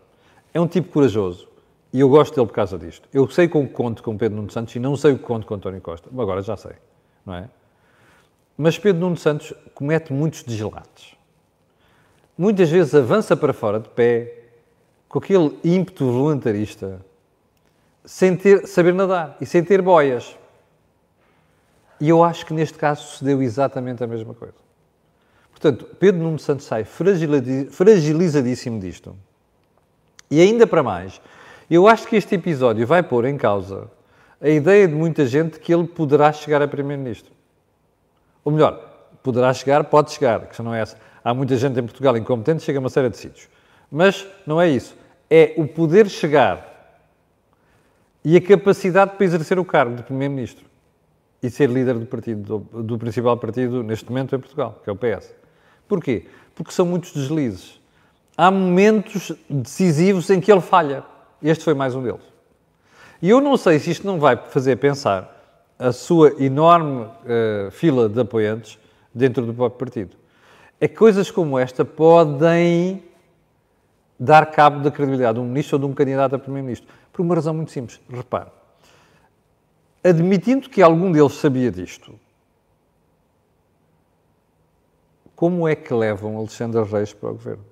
é 0.53 0.59
um 0.59 0.67
tipo 0.67 0.91
corajoso, 0.91 1.47
e 1.91 1.99
eu 2.01 2.09
gosto 2.09 2.35
dele 2.35 2.47
por 2.47 2.53
causa 2.53 2.77
disto. 2.77 3.07
Eu 3.13 3.27
sei 3.29 3.47
com 3.47 3.63
o 3.63 3.67
que 3.67 3.73
conto 3.73 4.03
com 4.03 4.17
Pedro 4.17 4.35
Nuno 4.35 4.51
Santos 4.51 4.75
e 4.75 4.79
não 4.79 4.97
sei 4.97 5.13
o 5.13 5.17
que 5.17 5.23
conto 5.23 5.47
com 5.47 5.55
António 5.55 5.79
Costa. 5.79 6.09
Agora 6.11 6.41
já 6.41 6.57
sei, 6.57 6.73
não 7.25 7.35
é? 7.35 7.49
Mas 8.57 8.77
Pedro 8.77 9.01
Nuno 9.01 9.17
Santos 9.17 9.53
comete 9.73 10.11
muitos 10.11 10.43
deslates. 10.43 11.14
Muitas 12.37 12.69
vezes 12.69 12.93
avança 12.93 13.35
para 13.37 13.53
fora 13.53 13.79
de 13.79 13.89
pé, 13.89 14.39
com 15.07 15.19
aquele 15.19 15.57
ímpeto 15.63 16.11
voluntarista, 16.11 16.99
sem 18.03 18.35
ter, 18.35 18.67
saber 18.67 18.93
nadar 18.93 19.37
e 19.39 19.45
sem 19.45 19.63
ter 19.63 19.81
boias. 19.81 20.37
E 21.99 22.09
eu 22.09 22.23
acho 22.23 22.45
que 22.45 22.53
neste 22.53 22.77
caso 22.77 23.03
sucedeu 23.03 23.41
exatamente 23.41 24.03
a 24.03 24.07
mesma 24.07 24.33
coisa. 24.33 24.53
Portanto, 25.51 25.85
Pedro 25.97 26.21
Nuno 26.21 26.37
Santos 26.37 26.65
sai 26.65 26.83
fragilizadíssimo 26.83 28.79
disto. 28.79 29.15
E 30.29 30.41
ainda 30.41 30.67
para 30.67 30.83
mais, 30.83 31.21
eu 31.69 31.87
acho 31.87 32.07
que 32.07 32.17
este 32.17 32.35
episódio 32.35 32.85
vai 32.85 33.01
pôr 33.01 33.25
em 33.25 33.37
causa 33.37 33.89
a 34.41 34.49
ideia 34.49 34.87
de 34.87 34.93
muita 34.93 35.25
gente 35.25 35.59
que 35.59 35.73
ele 35.73 35.87
poderá 35.87 36.33
chegar 36.33 36.61
a 36.61 36.67
Primeiro-Ministro. 36.67 37.31
Ou 38.43 38.51
melhor, 38.51 39.07
poderá 39.23 39.53
chegar, 39.53 39.85
pode 39.85 40.11
chegar, 40.11 40.41
questão 40.41 40.65
não 40.65 40.73
é 40.73 40.81
essa. 40.81 40.97
Há 41.25 41.33
muita 41.33 41.57
gente 41.57 41.79
em 41.79 41.81
Portugal 41.81 42.15
incompetente, 42.15 42.61
chega 42.61 42.77
a 42.77 42.81
uma 42.81 42.89
série 42.89 43.09
de 43.09 43.17
sítios. 43.17 43.49
Mas 43.91 44.27
não 44.45 44.61
é 44.61 44.69
isso. 44.69 44.95
É 45.27 45.55
o 45.57 45.67
poder 45.67 46.07
chegar 46.07 47.01
e 48.23 48.37
a 48.37 48.41
capacidade 48.41 49.15
para 49.15 49.25
exercer 49.25 49.57
o 49.57 49.65
cargo 49.65 49.95
de 49.95 50.03
Primeiro-Ministro 50.03 50.63
e 51.41 51.49
ser 51.49 51.67
líder 51.67 51.95
do 51.95 52.05
partido, 52.05 52.59
do, 52.59 52.83
do, 52.83 52.97
principal 52.99 53.35
partido 53.37 53.81
neste 53.81 54.07
momento 54.07 54.35
em 54.35 54.39
Portugal, 54.39 54.79
que 54.83 54.89
é 54.89 54.93
o 54.93 54.95
PS. 54.95 55.33
Porquê? 55.87 56.27
Porque 56.53 56.71
são 56.71 56.85
muitos 56.85 57.11
deslizes. 57.11 57.81
Há 58.37 58.51
momentos 58.51 59.31
decisivos 59.49 60.29
em 60.29 60.39
que 60.39 60.51
ele 60.51 60.61
falha. 60.61 61.03
Este 61.41 61.63
foi 61.63 61.73
mais 61.73 61.95
um 61.95 62.03
deles. 62.03 62.21
E 63.19 63.31
eu 63.31 63.41
não 63.41 63.57
sei 63.57 63.79
se 63.79 63.89
isto 63.89 64.05
não 64.05 64.19
vai 64.19 64.37
fazer 64.37 64.75
pensar 64.75 65.31
a 65.79 65.91
sua 65.91 66.35
enorme 66.43 67.01
uh, 67.01 67.71
fila 67.71 68.07
de 68.07 68.19
apoiantes 68.19 68.77
dentro 69.13 69.43
do 69.43 69.55
próprio 69.55 69.79
partido. 69.79 70.24
É 70.79 70.87
que 70.87 70.95
coisas 70.95 71.31
como 71.31 71.57
esta 71.57 71.85
podem 71.85 73.03
dar 74.19 74.45
cabo 74.45 74.81
da 74.81 74.91
credibilidade 74.91 75.35
de 75.35 75.41
um 75.41 75.47
ministro 75.47 75.75
ou 75.75 75.79
de 75.79 75.85
um 75.85 75.93
candidato 75.93 76.35
a 76.35 76.39
primeiro-ministro. 76.39 76.87
Por 77.11 77.21
uma 77.21 77.35
razão 77.35 77.53
muito 77.53 77.71
simples. 77.71 77.99
Repare, 78.09 78.49
admitindo 80.03 80.69
que 80.69 80.81
algum 80.81 81.11
deles 81.11 81.33
sabia 81.33 81.71
disto, 81.71 82.17
como 85.35 85.67
é 85.67 85.75
que 85.75 85.93
levam 85.93 86.37
Alexandre 86.37 86.81
Reis 86.83 87.13
para 87.13 87.29
o 87.29 87.33
governo? 87.33 87.65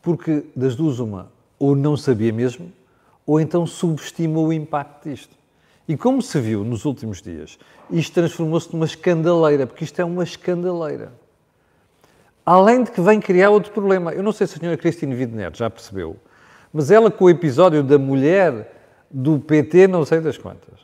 Porque 0.00 0.44
das 0.54 0.76
duas, 0.76 0.98
uma, 0.98 1.30
ou 1.58 1.76
não 1.76 1.96
sabia 1.96 2.32
mesmo, 2.32 2.72
ou 3.24 3.40
então 3.40 3.66
subestimou 3.66 4.48
o 4.48 4.52
impacto 4.52 5.08
disto. 5.08 5.36
E 5.88 5.96
como 5.96 6.22
se 6.22 6.40
viu 6.40 6.64
nos 6.64 6.84
últimos 6.84 7.20
dias, 7.20 7.58
isto 7.90 8.14
transformou-se 8.14 8.72
numa 8.72 8.86
escandaleira, 8.86 9.66
porque 9.66 9.84
isto 9.84 10.00
é 10.00 10.04
uma 10.04 10.22
escandaleira. 10.22 11.12
Além 12.44 12.84
de 12.84 12.90
que 12.90 13.00
vem 13.00 13.20
criar 13.20 13.50
outro 13.50 13.72
problema. 13.72 14.12
Eu 14.12 14.22
não 14.22 14.32
sei 14.32 14.46
se 14.46 14.56
a 14.56 14.58
senhora 14.58 14.76
Cristina 14.76 15.14
Widner 15.14 15.52
já 15.54 15.70
percebeu, 15.70 16.16
mas 16.72 16.90
ela 16.90 17.10
com 17.10 17.24
o 17.24 17.30
episódio 17.30 17.82
da 17.82 17.98
mulher 17.98 18.72
do 19.10 19.38
PT 19.38 19.86
não 19.86 20.04
sei 20.04 20.20
das 20.20 20.38
quantas. 20.38 20.80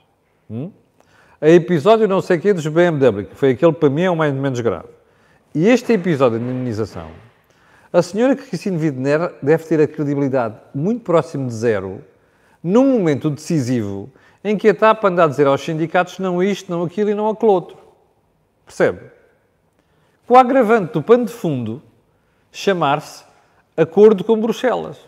Hum? 0.51 0.71
A 1.41 1.49
episódio 1.49 2.07
não 2.09 2.21
sei 2.21 2.39
quê 2.39 2.53
dos 2.53 2.67
BMW, 2.67 3.25
que 3.25 3.35
foi 3.35 3.51
aquele 3.51 3.73
para 3.73 3.89
mim 3.89 4.03
é 4.03 4.11
o 4.11 4.17
mais 4.17 4.35
menos 4.35 4.61
grave. 4.61 4.89
E 5.55 5.69
este 5.69 5.93
episódio 5.93 6.39
de 6.39 6.45
indemnização, 6.45 7.09
a 7.93 8.03
senhora 8.03 8.37
Cristina 8.37 8.79
Widner 8.79 9.35
deve 9.43 9.65
ter 9.65 9.81
a 9.81 9.87
credibilidade 9.87 10.57
muito 10.75 11.03
próximo 11.03 11.47
de 11.47 11.55
zero, 11.55 12.05
num 12.63 12.93
momento 12.93 13.31
decisivo 13.31 14.11
em 14.43 14.57
que 14.57 14.69
a 14.69 14.75
TAP 14.75 15.05
anda 15.05 15.25
a 15.25 15.27
dizer 15.27 15.47
aos 15.47 15.61
sindicatos 15.61 16.19
não 16.19 16.43
isto, 16.43 16.71
não 16.71 16.85
aquilo 16.85 17.11
e 17.11 17.15
não 17.15 17.29
aquele 17.29 17.51
outro. 17.51 17.77
Percebe? 18.65 19.11
Com 20.27 20.35
o 20.35 20.39
agravante 20.39 20.93
do 20.93 21.03
pano 21.03 21.25
de 21.25 21.33
fundo 21.33 21.83
chamar-se 22.53 23.25
Acordo 23.77 24.25
com 24.25 24.41
Bruxelas, 24.41 24.99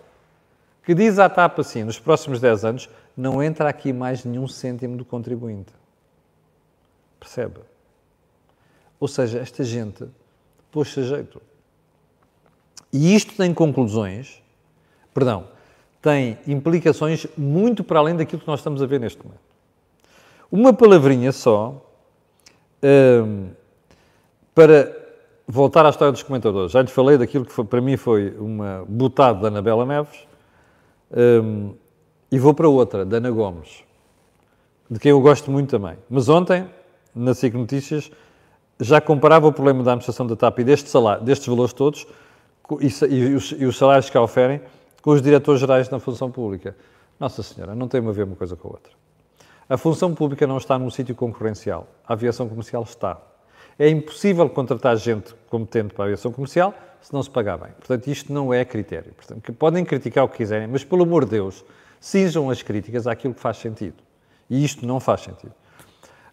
que 0.85 0.95
diz 0.95 1.19
à 1.19 1.29
TAP 1.29 1.59
assim, 1.59 1.83
nos 1.83 1.99
próximos 1.99 2.41
10 2.41 2.65
anos, 2.65 2.89
não 3.17 3.43
entra 3.43 3.69
aqui 3.69 3.93
mais 3.93 4.25
nenhum 4.25 4.47
cêntimo 4.47 4.97
do 4.97 5.05
contribuinte. 5.05 5.73
Percebe? 7.19 7.61
Ou 9.01 9.09
seja, 9.09 9.41
esta 9.41 9.65
gente 9.65 10.07
pôs-se 10.71 11.01
a 11.01 11.03
jeito. 11.03 11.43
E 12.93 13.15
isto 13.15 13.35
tem 13.37 13.53
conclusões, 13.53 14.43
perdão, 15.13 15.49
tem 16.01 16.39
implicações 16.47 17.27
muito 17.37 17.85
para 17.85 17.99
além 17.99 18.17
daquilo 18.17 18.41
que 18.41 18.49
nós 18.49 18.61
estamos 18.61 18.83
a 18.83 18.87
ver 18.87 18.99
neste 19.01 19.23
momento. 19.23 19.41
Uma 20.51 20.73
palavrinha 20.73 21.31
só 21.31 21.87
um, 22.83 23.51
para 24.55 24.97
voltar 25.47 25.85
à 25.85 25.91
história 25.91 26.13
dos 26.13 26.23
comentadores. 26.23 26.73
Já 26.73 26.83
lhe 26.83 26.89
falei 26.89 27.19
daquilo 27.19 27.45
que 27.45 27.53
foi, 27.53 27.65
para 27.65 27.81
mim 27.81 27.97
foi 27.97 28.35
uma 28.39 28.85
botada 28.89 29.41
da 29.41 29.49
Anabela 29.49 29.85
Neves 29.85 30.27
um, 31.45 31.75
e 32.31 32.39
vou 32.39 32.55
para 32.55 32.69
outra, 32.69 33.05
da 33.05 33.19
Ana 33.19 33.31
Gomes, 33.31 33.85
de 34.89 34.99
quem 34.99 35.11
eu 35.11 35.21
gosto 35.21 35.51
muito 35.51 35.71
também. 35.71 35.97
Mas 36.09 36.29
ontem, 36.29 36.67
na 37.15 37.35
SIC 37.35 37.55
Notícias, 37.55 38.11
já 38.79 39.01
comparava 39.01 39.47
o 39.47 39.53
problema 39.53 39.83
da 39.83 39.93
administração 39.93 40.27
da 40.27 40.35
TAP 40.35 40.61
e 40.61 40.65
deste 40.65 40.89
salário, 40.89 41.23
destes 41.23 41.47
valores 41.47 41.73
todos 41.73 42.07
e, 42.81 43.35
os, 43.35 43.53
e 43.53 43.65
os 43.67 43.77
salários 43.77 44.09
que 44.09 44.17
a 44.17 44.23
oferem 44.23 44.61
com 45.03 45.11
os 45.11 45.23
diretores 45.23 45.61
gerais 45.61 45.89
da 45.89 45.99
função 45.99 46.31
pública. 46.31 46.77
Nossa 47.19 47.43
Senhora, 47.43 47.75
não 47.75 47.89
tem 47.89 48.07
a 48.07 48.13
ver 48.13 48.25
uma 48.25 48.37
coisa 48.37 48.57
com 48.57 48.69
a 48.69 48.73
outra. 48.73 48.93
A 49.69 49.77
função 49.77 50.15
pública 50.15 50.47
não 50.47 50.59
está 50.59 50.79
num 50.79 50.91
sítio 50.91 51.15
concorrencial. 51.15 51.87
A 52.07 52.15
aviação 52.15 52.49
comercial 52.49 52.83
está. 52.83 53.21
É 53.79 53.89
impossível 53.89 54.49
contratar 54.51 54.97
gente 54.97 55.35
competente 55.49 55.95
para 55.95 56.05
a 56.05 56.07
aviação 56.07 56.33
comercial 56.33 56.75
se 57.01 57.13
não 57.13 57.23
se 57.23 57.31
pagar 57.31 57.57
bem. 57.57 57.71
Portanto, 57.79 58.09
isto 58.09 58.33
não 58.33 58.53
é 58.53 58.65
critério. 58.65 59.13
Portanto, 59.15 59.53
podem 59.53 59.85
criticar 59.85 60.25
o 60.25 60.29
que 60.29 60.39
quiserem, 60.39 60.67
mas, 60.67 60.85
pelo 60.85 61.05
amor 61.05 61.25
de 61.25 61.33
Deus, 61.33 61.65
cinjam 62.01 62.51
as 62.51 62.63
críticas 62.63 63.07
àquilo 63.07 63.33
que 63.33 63.41
faz 63.41 63.59
sentido. 63.59 64.03
E 64.49 64.65
isto 64.65 64.85
não 64.85 64.99
faz 64.99 65.21
sentido. 65.23 65.55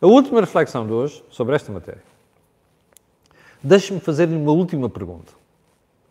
A 0.02 0.08
última 0.08 0.42
reflexão 0.42 0.86
de 0.86 0.94
hoje 0.94 1.24
sobre 1.30 1.56
esta 1.56 1.72
matéria. 1.72 2.04
Deixe-me 3.62 4.00
fazer-lhe 4.00 4.36
uma 4.36 4.52
última 4.52 4.90
pergunta. 4.90 5.32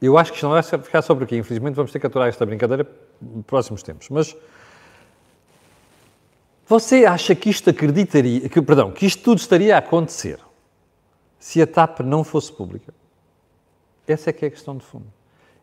Eu 0.00 0.18
acho 0.18 0.30
que 0.30 0.36
isto 0.36 0.44
não 0.44 0.52
vai 0.52 0.62
ficar 0.62 1.02
sobre 1.02 1.24
aqui. 1.24 1.36
Infelizmente, 1.36 1.74
vamos 1.74 1.90
ter 1.90 1.98
que 1.98 2.06
aturar 2.06 2.28
esta 2.28 2.44
brincadeira 2.44 2.86
nos 3.20 3.44
próximos 3.44 3.82
tempos. 3.82 4.08
Mas 4.10 4.36
você 6.68 7.06
acha 7.06 7.34
que 7.34 7.48
isto 7.48 7.70
acreditaria, 7.70 8.48
que, 8.48 8.60
perdão, 8.60 8.90
que 8.90 9.06
isto 9.06 9.22
tudo 9.22 9.38
estaria 9.38 9.74
a 9.74 9.78
acontecer 9.78 10.38
se 11.38 11.62
a 11.62 11.66
TAP 11.66 12.00
não 12.00 12.24
fosse 12.24 12.52
pública? 12.52 12.92
Essa 14.06 14.30
é 14.30 14.32
que 14.32 14.44
é 14.44 14.48
a 14.48 14.50
questão 14.50 14.76
de 14.76 14.84
fundo. 14.84 15.06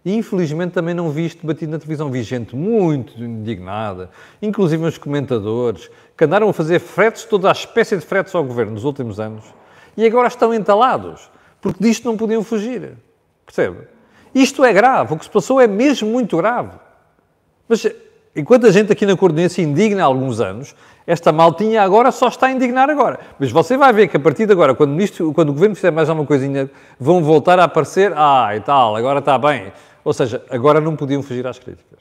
E 0.05 0.15
infelizmente 0.15 0.71
também 0.73 0.93
não 0.93 1.09
vi 1.09 1.25
isto 1.25 1.41
debatido 1.41 1.71
na 1.71 1.79
televisão. 1.79 2.11
Vi 2.11 2.23
gente 2.23 2.55
muito 2.55 3.21
indignada, 3.23 4.09
inclusive 4.41 4.83
os 4.85 4.97
comentadores, 4.97 5.89
que 6.17 6.25
andaram 6.25 6.49
a 6.49 6.53
fazer 6.53 6.79
fretes, 6.79 7.23
toda 7.23 7.49
a 7.49 7.51
espécie 7.51 7.95
de 7.95 8.05
fretes 8.05 8.35
ao 8.35 8.43
governo 8.43 8.73
nos 8.73 8.83
últimos 8.83 9.19
anos, 9.19 9.45
e 9.95 10.05
agora 10.05 10.27
estão 10.27 10.53
entalados, 10.53 11.29
porque 11.61 11.81
disto 11.81 12.05
não 12.05 12.17
podiam 12.17 12.43
fugir. 12.43 12.97
Percebe? 13.45 13.92
Isto 14.33 14.63
é 14.63 14.73
grave, 14.73 15.13
o 15.13 15.17
que 15.17 15.25
se 15.25 15.31
passou 15.31 15.61
é 15.61 15.67
mesmo 15.67 16.09
muito 16.09 16.37
grave. 16.37 16.71
Mas 17.67 17.85
enquanto 18.35 18.65
a 18.65 18.71
gente 18.71 18.91
aqui 18.91 19.05
na 19.05 19.15
Coordenada 19.15 19.49
se 19.49 19.61
indigna 19.61 20.03
há 20.03 20.05
alguns 20.05 20.39
anos, 20.39 20.75
esta 21.05 21.31
maltinha 21.31 21.81
agora 21.81 22.11
só 22.11 22.27
está 22.27 22.47
a 22.47 22.51
indignar 22.51 22.89
agora. 22.89 23.19
Mas 23.37 23.51
você 23.51 23.77
vai 23.77 23.91
ver 23.93 24.07
que 24.07 24.17
a 24.17 24.19
partir 24.19 24.45
de 24.45 24.53
agora, 24.53 24.73
quando, 24.73 24.91
o, 24.91 24.93
ministro, 24.93 25.33
quando 25.33 25.49
o 25.49 25.53
Governo 25.53 25.75
fizer 25.75 25.91
mais 25.91 26.09
alguma 26.09 26.25
coisinha, 26.25 26.69
vão 26.99 27.23
voltar 27.23 27.59
a 27.59 27.65
aparecer, 27.65 28.13
ah, 28.15 28.55
e 28.55 28.61
tal, 28.61 28.95
agora 28.95 29.19
está 29.19 29.37
bem. 29.37 29.71
Ou 30.03 30.13
seja, 30.13 30.43
agora 30.49 30.81
não 30.81 30.95
podiam 30.95 31.21
fugir 31.21 31.45
às 31.45 31.59
críticas. 31.59 31.99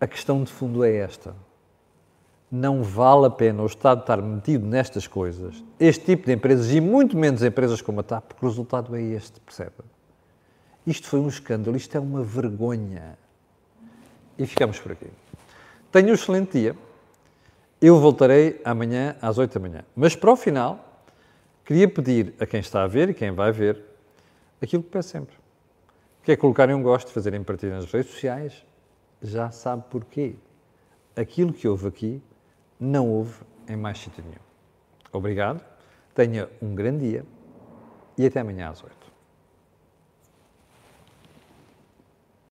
A 0.00 0.06
questão 0.06 0.42
de 0.42 0.52
fundo 0.52 0.84
é 0.84 0.96
esta. 0.96 1.34
Não 2.50 2.82
vale 2.82 3.26
a 3.26 3.30
pena 3.30 3.62
o 3.62 3.66
Estado 3.66 4.00
estar 4.00 4.20
metido 4.20 4.66
nestas 4.66 5.06
coisas, 5.06 5.62
este 5.78 6.04
tipo 6.04 6.26
de 6.26 6.32
empresas 6.32 6.72
e 6.72 6.80
muito 6.80 7.16
menos 7.16 7.44
empresas 7.44 7.80
como 7.80 8.00
a 8.00 8.02
TAP, 8.02 8.24
porque 8.24 8.44
o 8.44 8.48
resultado 8.48 8.96
é 8.96 9.02
este, 9.02 9.38
percebe? 9.40 9.72
Isto 10.86 11.08
foi 11.08 11.20
um 11.20 11.28
escândalo, 11.28 11.76
isto 11.76 11.96
é 11.96 12.00
uma 12.00 12.22
vergonha. 12.22 13.18
E 14.38 14.46
ficamos 14.46 14.78
por 14.78 14.92
aqui. 14.92 15.06
Tenha 15.92 16.10
um 16.10 16.14
excelente 16.14 16.58
dia. 16.58 16.76
Eu 17.80 17.98
voltarei 17.98 18.60
amanhã 18.64 19.16
às 19.20 19.38
8 19.38 19.54
da 19.54 19.60
manhã. 19.60 19.84
Mas 19.94 20.14
para 20.14 20.32
o 20.32 20.36
final, 20.36 21.04
queria 21.64 21.88
pedir 21.88 22.34
a 22.40 22.46
quem 22.46 22.60
está 22.60 22.82
a 22.82 22.86
ver 22.86 23.10
e 23.10 23.14
quem 23.14 23.30
vai 23.30 23.52
ver 23.52 23.82
aquilo 24.62 24.82
que 24.82 24.90
peço 24.90 25.10
sempre. 25.10 25.34
Que 26.22 26.32
é 26.32 26.36
colocarem 26.36 26.74
um 26.74 26.82
gosto, 26.82 27.10
fazerem 27.10 27.42
partilha 27.42 27.76
nas 27.76 27.90
redes 27.90 28.10
sociais. 28.10 28.64
Já 29.22 29.50
sabe 29.50 29.84
porquê. 29.90 30.34
Aquilo 31.16 31.52
que 31.52 31.66
houve 31.66 31.88
aqui 31.88 32.22
não 32.78 33.08
houve 33.08 33.34
em 33.68 33.76
mais 33.76 33.98
sítio 33.98 34.22
nenhum. 34.24 34.40
Obrigado, 35.12 35.62
tenha 36.14 36.48
um 36.62 36.74
grande 36.74 37.10
dia 37.10 37.26
e 38.16 38.26
até 38.26 38.40
amanhã 38.40 38.70
às 38.70 38.82
8. 38.82 38.99